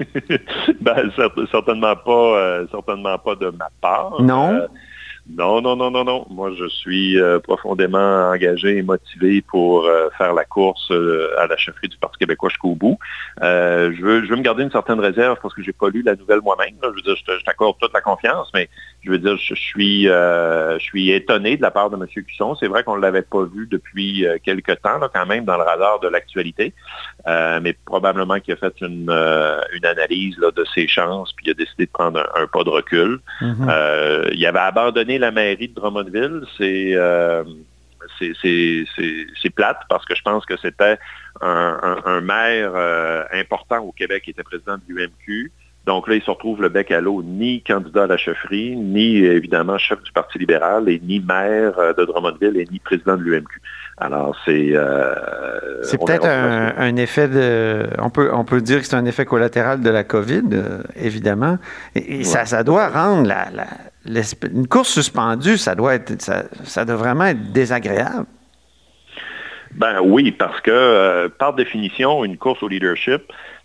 [0.80, 1.10] ben,
[1.52, 4.20] certainement pas, certainement pas de ma part.
[4.20, 4.66] Non.
[5.30, 6.26] Non, non, non, non, non.
[6.30, 11.46] Moi, je suis euh, profondément engagé et motivé pour euh, faire la course euh, à
[11.46, 12.98] la chefferie du Parti québécois jusqu'au bout.
[13.42, 16.16] je, veux, je veux me garder une certaine réserve parce que j'ai pas lu la
[16.16, 16.74] nouvelle moi-même.
[16.82, 18.70] Je veux dire, je t'accorde toute la confiance, mais
[19.02, 22.06] je veux dire, je, suis, je suis étonné de la part de M.
[22.06, 22.54] Cusson.
[22.56, 25.62] C'est vrai qu'on ne l'avait pas vu depuis quelque temps, là, quand même, dans le
[25.62, 26.74] radar de l'actualité.
[27.26, 29.10] mais probablement qu'il a fait une,
[29.72, 32.64] une analyse là, de ses chances, puis il a décidé de prendre un, un pas
[32.64, 33.20] de recul.
[33.40, 33.66] Mhm.
[33.66, 34.30] Mm-hmm.
[34.32, 37.44] il avait abandonné la mairie de Drummondville, c'est euh,
[38.20, 40.98] c'est plate parce que je pense que c'était
[41.40, 45.52] un, un, un, maire euh, important au Québec qui était président de l'UMQ.
[45.88, 49.24] Donc là, il se retrouve le bec à l'eau, ni candidat à la chefferie, ni
[49.24, 53.22] évidemment chef du Parti libéral, et ni maire euh, de Drummondville, et ni président de
[53.22, 53.62] l'UMQ.
[53.96, 54.72] Alors, c'est...
[54.74, 55.14] Euh,
[55.82, 57.86] c'est peut-être un, un, effet de...
[57.98, 61.56] On peut, on peut dire que c'est un effet collatéral de la COVID, euh, évidemment.
[61.94, 62.24] Et, et ouais.
[62.24, 63.46] ça, ça doit rendre la,
[64.04, 64.20] la,
[64.52, 66.20] une course suspendue, ça doit être...
[66.20, 68.26] Ça, ça doit vraiment être désagréable.
[69.74, 73.22] Ben oui, parce que, euh, par définition, une course au leadership,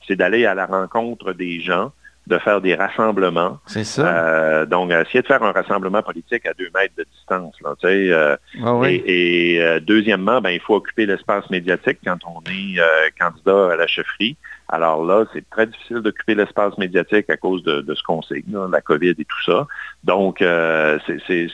[0.08, 1.92] c'est d'aller à la rencontre des gens,
[2.28, 3.60] de faire des rassemblements.
[3.66, 4.08] C'est ça.
[4.08, 7.56] Euh, donc, essayer de faire un rassemblement politique à deux mètres de distance.
[7.62, 9.04] Là, euh, ah oui.
[9.06, 12.80] Et, et euh, deuxièmement, ben, il faut occuper l'espace médiatique quand on est
[13.20, 14.38] candidat à la chefferie.
[14.70, 18.44] Alors là, c'est très difficile d'occuper l'espace médiatique à cause de, de ce qu'on sait,
[18.50, 19.68] là, la COVID et tout ça.
[20.04, 21.48] Donc, euh, c'est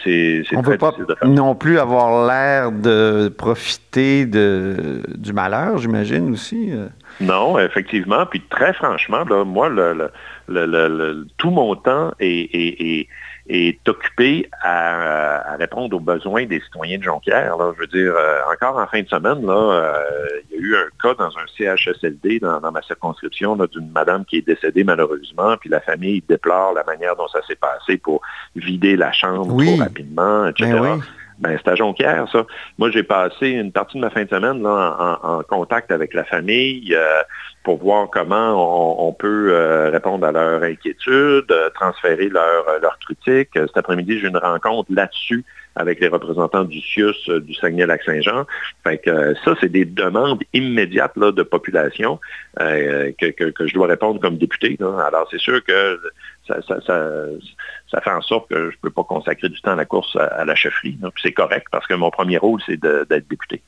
[0.45, 5.79] très peut pas difficile de faire non plus avoir l'air de profiter de, du malheur,
[5.79, 6.71] j'imagine aussi.
[7.19, 8.25] Non, effectivement.
[8.25, 10.11] Puis très franchement, là, moi, le, le,
[10.49, 13.07] le, le tout mon temps est, est, est,
[13.49, 17.57] est occupé à, à, répondre aux besoins des citoyens de Jonquière.
[17.57, 17.71] Là.
[17.75, 20.75] Je veux dire, euh, encore en fin de semaine, là, euh, il y a eu
[20.75, 25.55] un cas dans un CHSLD dans, dans ma circonscription d'une madame qui est décédée malheureusement,
[25.57, 28.21] puis la famille déplore la manière dont ça s'est passé pour
[28.55, 29.67] vider la chambre oui.
[29.67, 30.71] trop rapidement, etc.
[30.73, 31.03] Ben oui.
[31.39, 32.45] Ben, c'est à Jonquière, ça.
[32.77, 36.13] Moi, j'ai passé une partie de ma fin de semaine là, en, en contact avec
[36.13, 37.21] la famille euh,
[37.63, 43.49] pour voir comment on, peut euh, répondre à leurs inquiétudes, euh, transférer leurs leur critiques.
[43.53, 45.43] Cet après-midi, j'ai une rencontre là-dessus
[45.75, 48.45] avec les représentants du CIUS du Saguenay-Lac-Saint-Jean.
[48.85, 52.19] Ça, c'est des demandes immédiates de population
[52.59, 54.77] euh, que, je dois répondre comme député.
[54.81, 55.99] Alors, c'est sûr que
[56.47, 60.15] ça, fait en sorte que je ne peux pas consacrer du temps à la course
[60.15, 60.97] à, à la chefferie.
[61.21, 63.61] C'est correct parce que mon premier rôle, c'est d'être député.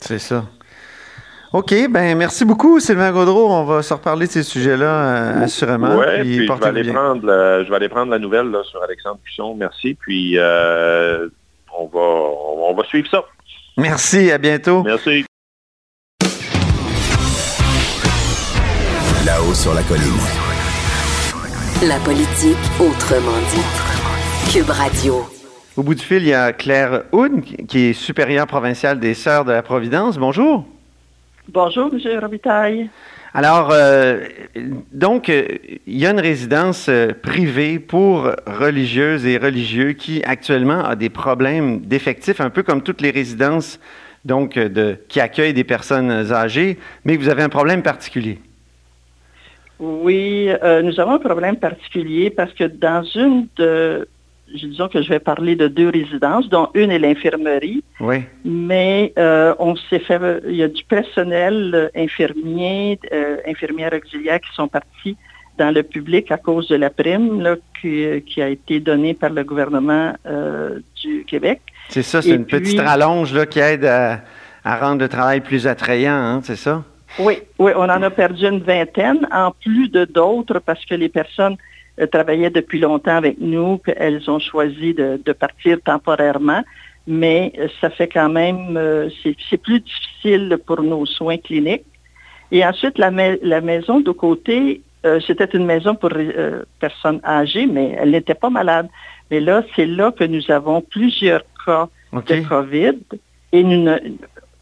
[0.00, 0.44] C'est ça.
[1.56, 3.48] OK, ben merci beaucoup, Sylvain Gaudreau.
[3.48, 5.94] On va se reparler de ces sujets-là, euh, assurément.
[5.94, 6.92] Ouais, puis puis je, vais aller bien.
[6.94, 9.54] prendre le- je vais aller prendre la nouvelle là, sur Alexandre Cusson.
[9.56, 9.94] Merci.
[9.94, 11.28] Puis euh,
[11.78, 13.22] on, va, on, on va suivre ça.
[13.76, 14.82] Merci, à bientôt.
[14.82, 15.24] Merci.
[19.24, 20.02] Là-haut sur la colline.
[21.86, 24.52] La politique autrement dit.
[24.52, 25.24] Cube Radio.
[25.76, 29.14] Au bout du fil, il y a Claire Houd, qui qui est supérieure provinciale des
[29.14, 30.18] Sœurs de la Providence.
[30.18, 30.66] Bonjour.
[31.48, 32.18] Bonjour, M.
[32.20, 32.88] Robitaille.
[33.34, 34.20] Alors, euh,
[34.92, 35.44] donc, euh,
[35.86, 41.10] il y a une résidence euh, privée pour religieuses et religieux qui actuellement a des
[41.10, 43.78] problèmes d'effectifs, un peu comme toutes les résidences
[44.24, 48.38] donc, de, qui accueillent des personnes âgées, mais vous avez un problème particulier.
[49.80, 50.48] Oui,
[50.82, 54.08] nous avons un problème particulier parce que dans une de,
[54.52, 58.22] disons que je vais parler de deux résidences, dont une est l'infirmerie, Oui.
[58.44, 64.40] mais euh, on s'est fait, il y a du personnel euh, infirmier, euh, infirmières auxiliaires
[64.40, 65.16] qui sont partis
[65.58, 69.30] dans le public à cause de la prime là, qui, qui a été donnée par
[69.30, 71.60] le gouvernement euh, du Québec.
[71.88, 74.20] C'est ça, c'est une petite rallonge là, qui aide à,
[74.64, 76.82] à rendre le travail plus attrayant, hein, c'est ça?
[77.20, 81.08] Oui, oui, on en a perdu une vingtaine, en plus de d'autres, parce que les
[81.08, 81.56] personnes
[82.10, 86.62] travaillaient depuis longtemps avec nous, puis elles ont choisi de, de partir temporairement,
[87.06, 89.08] mais euh, ça fait quand même, euh,
[89.50, 91.84] c'est plus difficile pour nos soins cliniques.
[92.50, 97.20] Et ensuite, la, mai- la maison de côté, euh, c'était une maison pour euh, personnes
[97.24, 98.88] âgées, mais elle n'était pas malade.
[99.30, 101.88] Mais là, c'est là que nous avons plusieurs cas
[102.42, 102.98] de COVID
[103.52, 103.98] et nous ne-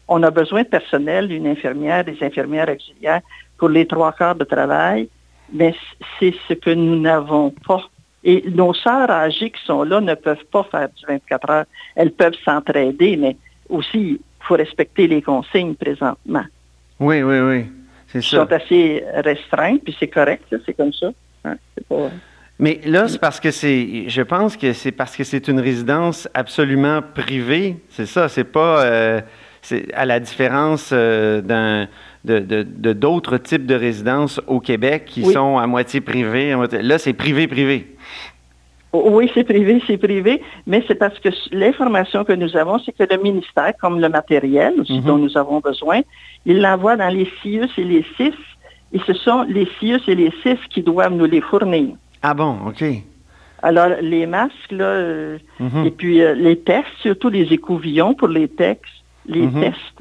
[0.07, 3.21] on a besoin de personnel, une infirmière, des infirmières auxiliaires
[3.57, 5.07] pour les trois quarts de travail,
[5.51, 5.73] mais
[6.19, 7.81] c'est ce que nous n'avons pas.
[8.23, 11.65] Et nos sœurs âgées qui sont là ne peuvent pas faire du 24 heures.
[11.95, 13.35] Elles peuvent s'entraider, mais
[13.69, 16.45] aussi, il faut respecter les consignes présentement.
[16.99, 17.65] Oui, oui, oui.
[18.07, 18.45] C'est ça.
[18.45, 21.07] sont assez restreintes, puis c'est correct, c'est comme ça.
[21.43, 22.11] Hein, c'est pas-
[22.59, 24.05] Mais là, c'est parce que c'est.
[24.07, 27.77] Je pense que c'est parce que c'est une résidence absolument privée.
[27.89, 28.29] C'est ça.
[28.29, 28.85] C'est pas.
[28.85, 29.21] euh,
[29.61, 31.87] c'est à la différence euh, d'un
[32.25, 35.33] de d'autres types de résidences au Québec qui Oui.
[35.33, 36.51] sont à moitié privées.
[36.53, 37.87] à moitié- Là, c'est privé, privé.
[38.93, 43.11] Oui, c'est privé, c'est privé, mais c'est parce que l'information que nous avons, c'est que
[43.11, 45.05] le ministère, comme le matériel aussi Mhm.
[45.05, 46.01] dont nous avons besoin,
[46.45, 48.35] il l'envoie dans les CIUS et les CIS,
[48.93, 51.95] et ce sont les CIUS et les CIS qui doivent nous les fournir.
[52.21, 52.83] Ah bon, OK.
[53.63, 55.85] Alors, les masques, là, euh, Mhm.
[55.87, 58.93] et puis euh, les tests, surtout les écouvillons pour les textes,
[59.25, 59.59] les Mhm.
[59.61, 59.99] tests,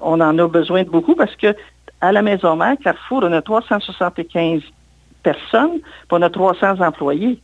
[0.00, 1.54] on en a besoin de beaucoup parce que
[2.00, 4.62] à la Maison Mère, Carrefour, on a 375
[5.22, 7.40] personnes, puis on a 300 employés.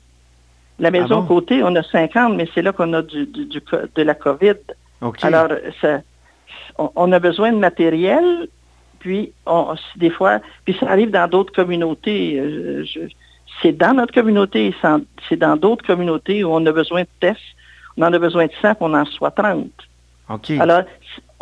[0.79, 1.27] La maison Ah bon?
[1.27, 4.14] côté, on a 50, mais c'est là qu'on a du, du- du co- de la
[4.14, 4.55] COVID.
[5.27, 5.49] Alors,
[5.81, 6.01] ça-
[6.79, 8.49] on, on a besoin de matériel,
[9.01, 12.38] puis on, des fois, puis ça arrive dans d'autres communautés.
[12.40, 12.85] euh,
[13.62, 14.75] c'est dans notre communauté,
[15.29, 17.40] c'est dans d'autres communautés où on a besoin de tests,
[17.97, 19.66] on en a besoin de 100, puis on en soit 30.
[20.31, 20.51] OK.
[20.59, 20.83] Alors,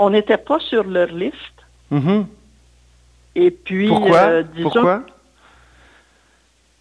[0.05, 1.59] on n'était pas sur leur liste,
[1.91, 2.27] Mhm.
[3.35, 4.19] et puis, Pourquoi?
[4.19, 5.03] euh, disons, Pourquoi?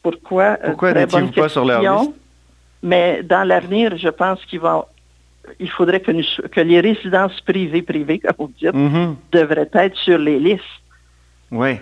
[0.03, 2.11] pourquoi, euh, Pourquoi n'étiez-vous pas sur leur liste?
[2.83, 4.87] Mais dans l'avenir, je pense qu'il va,
[5.59, 9.15] il faudrait que, nous, que les résidences privées, privées, comme vous dites, Mhm.
[9.31, 10.63] devraient être sur les listes.
[11.51, 11.75] Oui.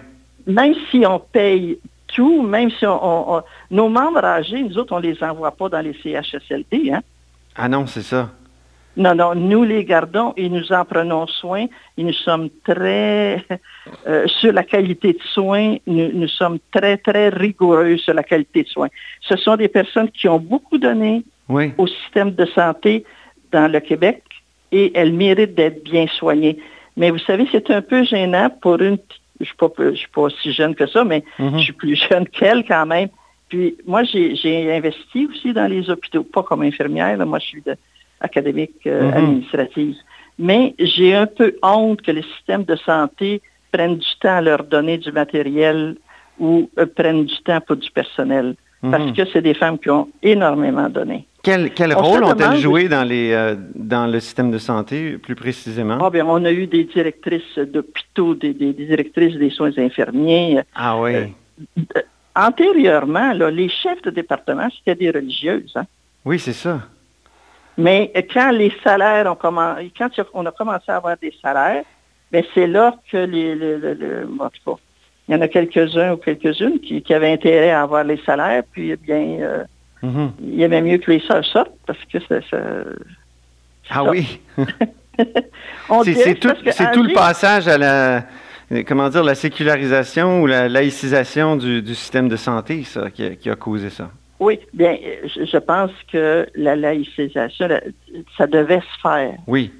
[0.45, 4.93] Même si on paye tout, même si on, on- on- nos membres âgés, nous autres,
[4.93, 7.01] on les envoie pas dans les CHSLD, hein.
[7.55, 8.29] Ah non, c'est ça.
[8.97, 13.45] Non, non, nous les gardons et nous en prenons soin et nous sommes très,
[14.07, 18.63] euh, sur la qualité de soins, nous, nous sommes très, très rigoureux sur la qualité
[18.63, 18.89] de soins.
[19.21, 21.71] Ce sont des personnes qui ont beaucoup donné Oui.
[21.77, 23.05] au système de santé
[23.51, 24.23] dans le Québec
[24.71, 26.57] et elles méritent d'être bien soignées.
[26.97, 28.97] Mais vous savez, c'est un peu gênant pour une,
[29.39, 31.57] je suis je suis pas aussi jeune que ça, mais Mhm.
[31.59, 33.09] je suis plus jeune qu'elle quand même.
[33.47, 37.45] Puis moi, j'ai j'ai investi aussi dans les hôpitaux, pas comme infirmière, là, moi je
[37.45, 37.75] suis de,
[38.21, 39.13] académique euh, Mhm.
[39.17, 39.95] administrative.
[40.37, 44.63] Mais j'ai un peu honte que les systèmes de santé prennent du temps à leur
[44.63, 45.97] donner du matériel
[46.39, 48.55] ou euh, prennent du temps pour du personnel.
[48.81, 49.13] Parce Mhm.
[49.13, 51.25] que c'est des femmes qui ont énormément donné.
[51.43, 55.35] Quel, quel On rôle ont-elles joué dans, les, euh, dans le système de santé, plus
[55.35, 55.97] précisément?
[56.01, 60.61] Ah, bien, on a eu des directrices d'hôpitaux, des, des- des directrices des soins infirmiers.
[60.75, 61.15] Ah oui.
[61.15, 62.01] Euh,
[62.35, 65.73] Antérieurement, là, les chefs de département, c'était des religieuses.
[65.75, 65.85] hein.
[66.23, 66.81] oui, c'est ça.
[67.79, 71.83] Mais quand les salaires ont commencé, quand on a commencé à avoir des salaires,
[72.31, 73.53] ben c'est là que les,
[74.39, 74.81] en tout cas,
[75.27, 78.63] il y en a quelques-uns ou quelques-unes qui, qui avaient intérêt à avoir les salaires,
[78.71, 79.63] puis eh bien, euh,
[80.01, 80.31] Mhm.
[80.41, 82.57] il y avait mieux que les sœurs sortent parce que ça, ça-
[83.89, 84.09] Ah ça.
[84.09, 84.39] oui?
[86.05, 86.49] c'est tout,
[86.93, 88.23] tout, le passage à la,
[88.87, 93.89] comment dire, la sécularisation ou la laïcisation du, système de santé, ça, qui a, causé
[93.89, 94.09] ça.
[94.39, 97.67] Oui, bien, je pense que la laïcisation,
[98.37, 99.35] ça devait se faire.
[99.47, 99.71] Oui.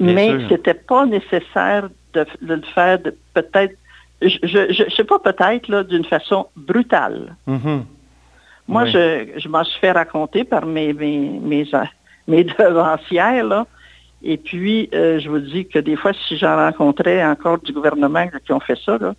[0.00, 2.98] Mais ce n'était pas nécessaire de, le faire
[3.34, 3.74] peut-être,
[4.22, 7.34] je ne sais pas, peut-être d'une façon brutale.
[7.48, 7.82] Mm-hmm.
[8.68, 11.40] Moi, je, je m'en suis fait raconter par mes, mes,
[12.28, 13.66] mes, devancières, là.
[14.22, 18.26] Et puis, euh, je vous dis que des fois, si j'en rencontrais encore du gouvernement
[18.44, 19.14] qui ont fait ça, là,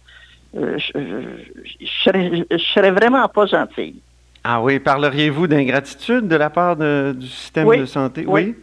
[0.57, 4.01] euh, je, ne serais, vraiment pas gentille.
[4.43, 8.25] Ah oui, parleriez-vous d'ingratitude de la part du système de santé?
[8.27, 8.55] Oui.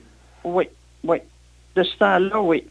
[0.44, 0.68] Oui,
[1.04, 1.18] oui.
[1.74, 2.64] De ce temps-là, oui.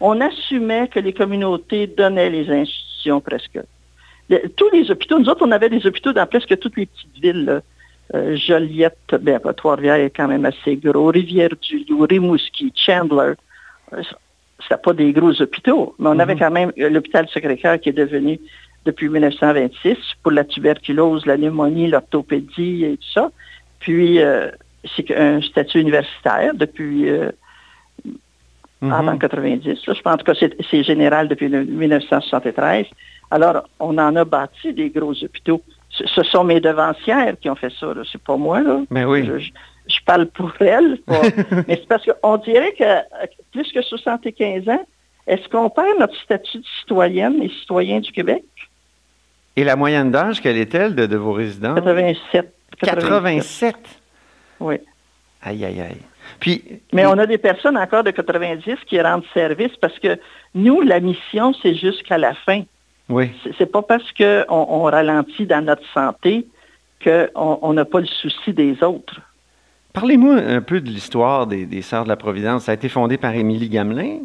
[0.00, 3.58] On assumait que les communautés donnaient les institutions presque
[4.56, 7.62] tous les hôpitaux, nous autres, on avait des hôpitaux dans presque toutes les petites villes.
[8.14, 11.06] Euh, Joliette, ben, Trois-Rivières est quand même assez gros.
[11.06, 13.32] Rivière-du-Loup, Rimouski, Chandler.
[13.92, 14.02] Euh,
[14.68, 16.40] c'est pas des gros hôpitaux, mais on avait mhm.
[16.40, 18.38] quand même euh, l'hôpital Sacré-Cœur qui est devenu
[18.86, 23.30] depuis 1926 pour la tuberculose, la pneumonie, l'orthopédie et tout ça.
[23.80, 24.18] Puis,
[24.96, 27.10] c'est un statut universitaire depuis
[28.80, 28.92] mhm.
[28.92, 29.78] avant 90.
[29.86, 32.86] Je pense que c'est général depuis 1973.
[33.30, 35.62] Alors, on en a bâti des gros hôpitaux.
[35.90, 38.60] Ce sont mes devancières qui ont fait ça, c'est pas moi.
[38.60, 38.80] Là.
[38.90, 39.50] Mais ben oui.
[39.88, 40.98] Je, parle pour elles.
[41.08, 44.86] mais c'est parce qu'on dirait que plus que 75 ans,
[45.26, 48.44] est-ce qu'on perd notre statut de citoyenne et citoyen du Québec?
[49.56, 51.74] Et la moyenne d'âge, quelle est-elle de, vos résidents?
[51.74, 52.52] 87.
[52.78, 53.76] 87?
[54.60, 54.76] Oui.
[55.42, 56.02] Aïe, aïe, aïe.
[56.40, 60.18] Puis, Mais on a des personnes encore de 90 qui rendent service parce que
[60.54, 62.62] nous, la mission, c'est jusqu'à la fin.
[63.08, 63.30] Oui.
[63.56, 66.46] C'est pas parce qu'on on ralentit dans notre santé
[67.02, 69.20] qu'on n'a pas le souci des autres.
[69.92, 72.64] Parlez-moi un peu de l'histoire des, des Sœurs de la Providence.
[72.64, 74.18] Ça a été fondé par Émilie Gamelin.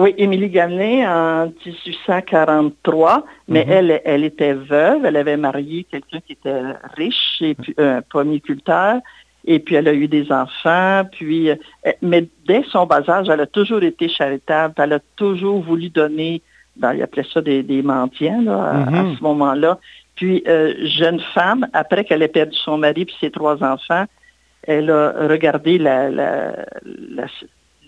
[0.00, 3.70] Oui, Émilie Gamelin en 1843, mais mhm.
[3.70, 6.62] elle, elle était veuve, elle avait marié quelqu'un qui était
[6.96, 9.00] riche et puis un pomiculteur,
[9.44, 11.56] et puis elle a eu des enfants, puis euh,
[12.00, 16.40] mais dès son bas âge, elle a toujours été charitable, elle a toujours voulu donner
[16.76, 19.16] ben, il appelait ça des, mendiants à, mhm.
[19.16, 19.78] ce moment-là.
[20.14, 24.04] Puis, euh, jeune femme, après qu'elle ait perdu son mari et ses trois enfants,
[24.62, 25.78] elle a regardé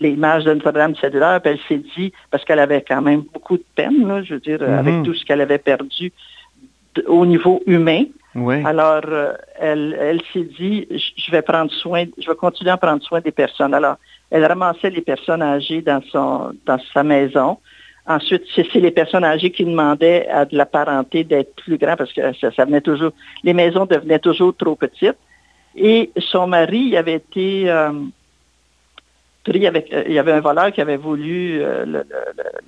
[0.09, 3.65] l'image de Notre-Dame cellulaire, puis elle s'est dit, parce qu'elle avait quand même beaucoup de
[3.75, 4.73] peine, je veux dire, mhm.
[4.73, 6.11] avec tout ce qu'elle avait perdu
[7.07, 8.05] au niveau humain.
[8.65, 13.03] Alors, euh, elle, elle s'est dit, je vais prendre soin, je vais continuer à prendre
[13.03, 13.73] soin des personnes.
[13.75, 13.97] Alors,
[14.31, 17.59] elle ramassait les personnes âgées dans, son, dans sa maison.
[18.07, 22.11] Ensuite, c'est les personnes âgées qui demandaient à de la parenté d'être plus grand parce
[22.11, 23.11] que ça, venait toujours,
[23.43, 25.17] les maisons devenaient toujours trop petites.
[25.75, 27.91] Et son mari avait été euh,
[29.43, 31.85] pris avec, euh, il y avait un voleur qui avait voulu euh,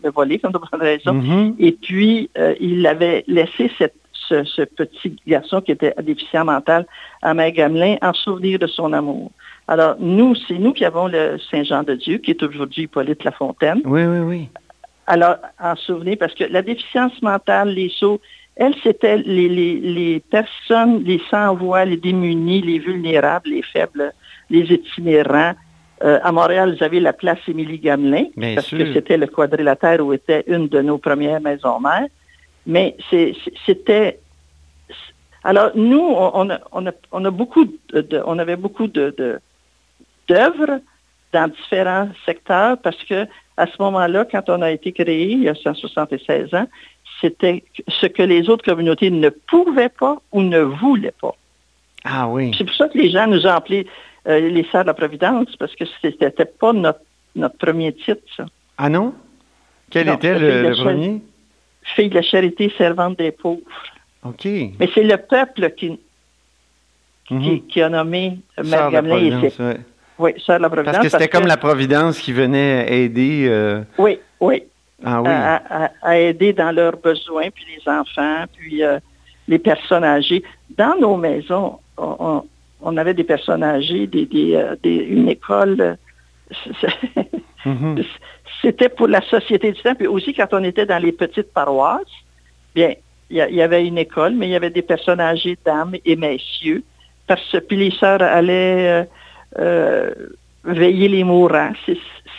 [0.04, 1.14] le, voler, comme de raison.
[1.14, 1.56] Mm-hmm.
[1.60, 6.86] Et puis, il avait laissé ce, petit garçon qui était déficient mental
[7.22, 9.32] à Mère Gamelin en souvenir de son amour.
[9.68, 13.82] Alors, nous, c'est nous qui avons le Saint-Jean-de-Dieu, qui est aujourd'hui Hippolyte Lafontaine.
[13.86, 14.50] Oui, oui, oui.
[15.08, 18.20] Alors, en souvenir, parce que la déficience mentale, les sauts,
[18.56, 24.14] elle, c'était les, personnes, les sans-voix, les démunis, les vulnérables, les faibles,
[24.50, 25.54] les itinérants.
[26.04, 30.12] Euh, à Montréal, vous avez la place Émilie Gamelin, parce que c'était le quadrilatère où
[30.12, 32.08] était une de nos premières maisons mères.
[32.68, 32.98] Mais
[33.66, 34.20] c'était...
[35.44, 39.40] Alors, nous, on, a, beaucoup de, on avait beaucoup de,
[40.28, 40.82] d'œuvres
[41.32, 43.28] dans différents secteurs parce que
[43.58, 46.68] à ce moment-là, quand on a été créé, il y a 176 ans,
[47.22, 51.36] c'était ce que les autres communautés ne pouvaient pas ou ne voulaient pas.
[52.04, 52.54] Ah oui.
[52.58, 53.88] C'est pour ça que les gens nous ont appelés
[54.26, 57.02] les Sœurs de la Providence, parce que ce n'était pas notre,
[57.36, 58.46] notre premier titre, ça.
[58.78, 59.14] Ah non?
[59.90, 61.22] Quel était le, premier?
[61.84, 63.62] Fille de la charité servante des pauvres.
[64.24, 64.46] OK.
[64.46, 66.00] Mais c'est le peuple qui,
[67.28, 67.84] qui, mhm.
[67.84, 69.50] a nommé Mère Gamelin
[70.18, 70.96] oui, ça, la Providence.
[70.96, 73.48] Parce que c'était comme la Providence qui venait aider.
[73.50, 74.64] Euh, oui, oui.
[75.04, 75.30] Ah, oui.
[75.30, 79.00] À, aider dans leurs besoins, puis les enfants, puis euh,
[79.48, 80.42] les personnes âgées.
[80.78, 82.44] Dans nos maisons, on,
[82.98, 85.98] avait des personnes âgées, des, euh, une école.
[87.66, 88.06] Mm-hmm.
[88.62, 89.96] C'était pour la société du temps.
[89.96, 92.04] Puis aussi, quand on était dans les petites paroisses,
[92.74, 92.94] bien,
[93.30, 96.84] il y, avait une école, mais il y avait des personnes âgées, dames et messieurs.
[97.28, 99.08] Parce que puis les sœurs allaient
[99.58, 100.12] euh,
[100.64, 101.74] veiller les mourants.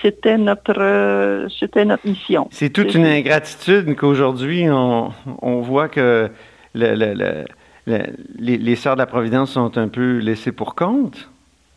[0.00, 2.48] C'était notre, c'était notre mission.
[2.52, 6.30] C'est toute une ingratitude qu'aujourd'hui, on, on, voit que
[6.74, 7.44] le, le,
[7.86, 11.28] les, les, sœurs de la Providence sont un peu laissées pour compte.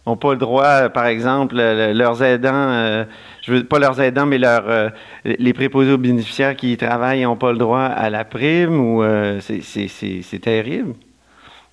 [0.07, 3.05] n'ont pas le droit, par exemple, leurs aidants,
[3.41, 4.91] je veux pas leurs aidants, mais leurs,
[5.23, 9.03] les préposés aux bénéficiaires qui y travaillent n'ont pas le droit à la prime ou
[9.39, 10.95] c'est terrible?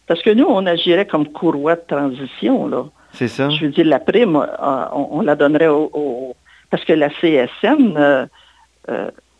[0.07, 2.85] Parce que nous, on agirait comme courroie de transition, là.
[3.13, 3.49] C'est ça.
[3.49, 4.47] Je veux dire, la prime,
[4.93, 6.37] on, la donnerait au,
[6.71, 8.29] Parce que la CSN,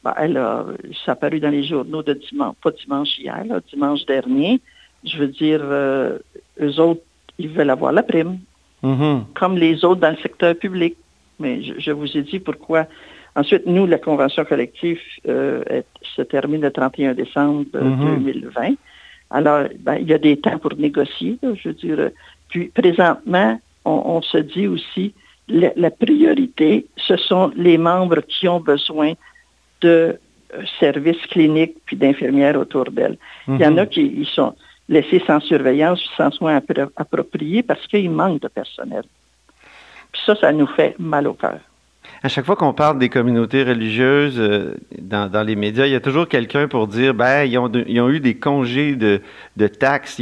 [0.07, 0.65] ben, elle a,
[1.05, 3.43] ça a apparu dans les journaux de dimanche, pas dimanche hier,
[3.73, 4.61] dimanche dernier.
[5.07, 6.19] Je veux dire, euh,
[6.61, 7.03] eux autres,
[7.39, 8.39] ils veulent avoir la prime,
[8.83, 9.25] mm-hmm.
[9.35, 10.97] comme les autres dans le secteur public.
[11.39, 12.87] Mais je, vous ai dit pourquoi.
[13.35, 14.99] Ensuite, nous, la convention collective
[15.29, 15.63] euh,
[16.03, 18.51] se termine le 31 décembre 2020.
[18.51, 18.77] Mm-hmm.
[19.31, 22.11] Alors, ben, il y a des temps pour négocier, je veux dire.
[22.49, 25.13] Puis, présentement, on, se dit aussi,
[25.49, 29.13] la priorité, ce sont les membres qui ont besoin
[29.81, 30.19] de
[30.55, 33.19] euh, services cliniques puis d'infirmières autour d'elle.
[33.49, 33.89] Il y en a mhm.
[33.89, 34.55] qui sont
[34.89, 36.61] laissés sans surveillance, sans soins
[36.97, 39.03] appropriés parce qu'il manque de personnel.
[40.13, 41.59] Puis ça, ça nous fait mal au cœur.
[42.23, 46.01] À chaque fois qu'on parle des communautés religieuses euh, dans, les médias, il y a
[46.01, 49.21] toujours quelqu'un pour dire ben ils ont, ils ont eu des congés de,
[49.67, 50.21] taxes.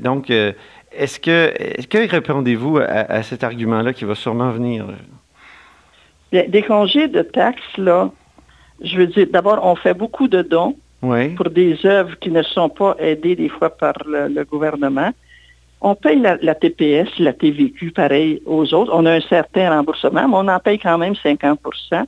[0.00, 0.52] donc, euh,
[0.92, 4.86] est-ce que, est que répondez-vous à, cet argument-là qui va sûrement venir?
[6.32, 8.10] des congés de taxes, là,
[8.82, 10.76] je veux dire, d'abord, on fait beaucoup de dons
[11.36, 15.10] pour des œuvres qui ne sont pas aidées des fois par le, gouvernement.
[15.80, 18.92] On paye la, TPS, la TVQ, pareil aux autres.
[18.94, 22.04] On a un certain remboursement, mais on en paye quand même 50%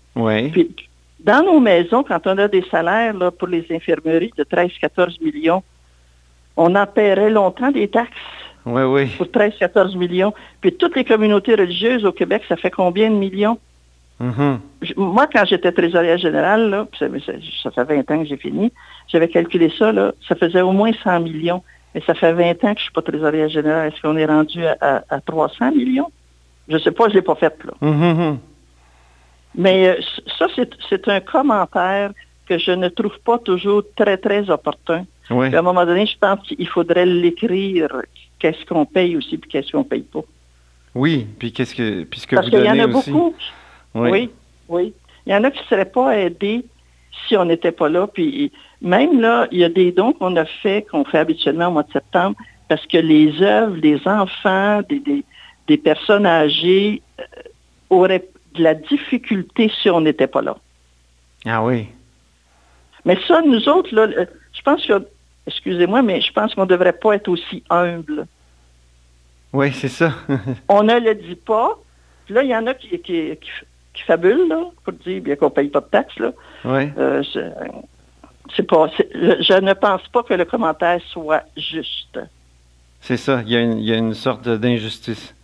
[0.53, 0.71] Puis,
[1.19, 5.63] dans nos maisons, quand on a des salaires là, pour les infirmeries de 13-14 millions,
[6.57, 8.13] on en paierait longtemps des taxes.
[8.65, 9.07] Oui, oui.
[9.19, 10.33] Pour 13-14 millions.
[10.61, 13.59] Puis toutes les communautés religieuses au Québec, ça fait combien de millions?
[14.21, 14.59] Mm-hmm.
[14.97, 18.73] Moi, quand j'étais trésorière générale, ça, fait 20 ans que j'ai fini,
[19.09, 19.93] j'avais calculé ça,
[20.27, 21.63] ça faisait au moins 100 millions.
[21.95, 23.93] Mais ça fait 20 ans que je ne suis pas trésorière générale.
[23.93, 26.11] Est-ce qu'on est rendu à, 300 millions?
[26.69, 27.55] Je ne sais pas, je ne l'ai pas fait.
[27.65, 27.73] Là.
[27.83, 28.37] Mm-hmm.
[29.57, 30.01] Mais euh,
[30.39, 30.47] ça,
[30.89, 32.11] c'est un commentaire
[32.49, 35.07] que je ne trouve pas toujours très, très opportun.
[35.31, 37.89] À un moment donné, je pense qu'il faudrait l'écrire,
[38.39, 40.21] qu'est-ce qu'on paye aussi, puis qu'est-ce qu'on ne paye pas.
[40.95, 43.35] Oui, puis qu'est-ce que, puisque Parce qu'il y en a beaucoup.
[43.95, 44.31] Oui.
[44.69, 44.93] oui,
[45.27, 46.65] Il y en a qui ne seraient pas aidés
[47.27, 48.07] si on n'était pas là.
[48.07, 51.73] Puis même là, il y a des dons qu'on a fait, qu'on fait habituellement au
[51.73, 52.37] mois de septembre,
[52.69, 57.25] parce que les œuvres, les enfants, des, personnes âgées euh,
[57.91, 60.57] auraient de la difficulté si on n'était pas là.
[61.47, 61.89] Ah oui.
[63.05, 65.07] Mais ça, nous autres, là, euh, je pense que,
[65.47, 68.27] excusez-moi, mais je pense qu'on ne devrait pas être aussi humble.
[69.53, 70.13] Oui, c'est ça.
[70.69, 71.79] on ne le dit pas.
[72.25, 73.39] Puis là, il y en a qui, qui
[74.03, 76.19] fabule, là, pour dire bien qu'on ne paye pas de taxes.
[76.19, 76.33] Là.
[76.65, 76.91] Oui.
[76.99, 77.23] Euh,
[78.55, 82.19] c'est pas, je ne pense pas que le commentaire soit juste.
[83.01, 85.35] C'est ça, il y, a une, il y a une sorte d'injustice.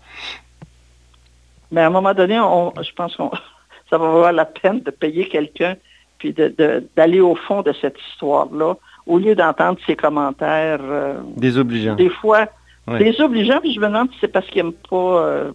[1.70, 3.30] Mais à un moment donné, on, je pense qu'on
[3.90, 5.76] ça va valoir la peine de payer quelqu'un
[6.18, 8.76] puis d'aller de, au fond de cette histoire-là,
[9.06, 10.80] au lieu d'entendre ces commentaires.
[10.82, 11.94] Euh, désobligeants.
[11.94, 12.46] Des fois,
[12.86, 15.52] désobligeants, puis je me demande si c'est parce qu'ils n'aiment pas euh,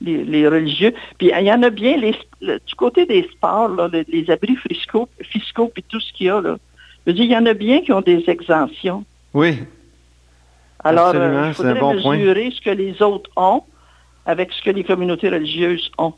[0.00, 0.92] les, religieux.
[1.18, 5.70] Puis il y en a bien les, du côté des sports, les, abris fiscaux, fiscaux
[5.72, 6.40] puis tout ce qu'il y a.
[6.40, 6.56] Là.
[7.06, 9.04] Je veux dire, il y en a bien qui ont des exemptions.
[9.34, 9.58] Oui.
[10.82, 13.62] Alors, euh, il faudrait mesurer ce que les autres ont
[14.26, 16.14] avec ce que les communautés religieuses ont.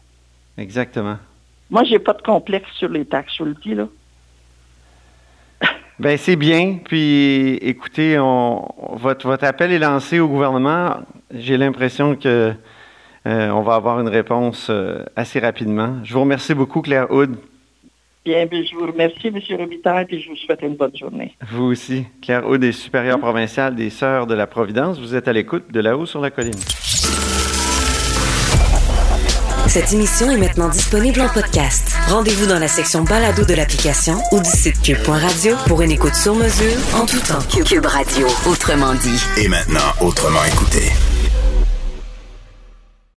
[0.56, 1.16] Exactement.
[1.70, 3.88] Moi, j'ai pas de complexe sur les taxes, je vous le dis, là.
[5.98, 6.78] Ben c'est bien.
[6.84, 10.96] Puis, écoutez, on, votre, votre appel est lancé au gouvernement.
[11.32, 12.52] J'ai l'impression que
[13.26, 15.98] euh, on va avoir une réponse euh, assez rapidement.
[16.04, 17.36] Je vous remercie beaucoup, Claire Houd.
[18.24, 19.40] Bien, bien, je vous remercie, M.
[19.58, 21.36] Robitaille, et je vous souhaite une bonne journée.
[21.50, 22.06] Vous aussi.
[22.20, 25.00] Claire Houd est supérieure provinciale des Sœurs de la Providence.
[25.00, 26.52] Vous êtes à l'écoute de là-haut sur la colline.
[29.68, 31.96] Cette émission est maintenant disponible en podcast.
[32.08, 36.34] Rendez-vous dans la section balado de l'application ou du site cube.radio pour une écoute sur
[36.34, 37.40] mesure en tout temps.
[37.64, 39.24] Cube Radio, autrement dit.
[39.42, 41.11] Et maintenant, autrement écouté.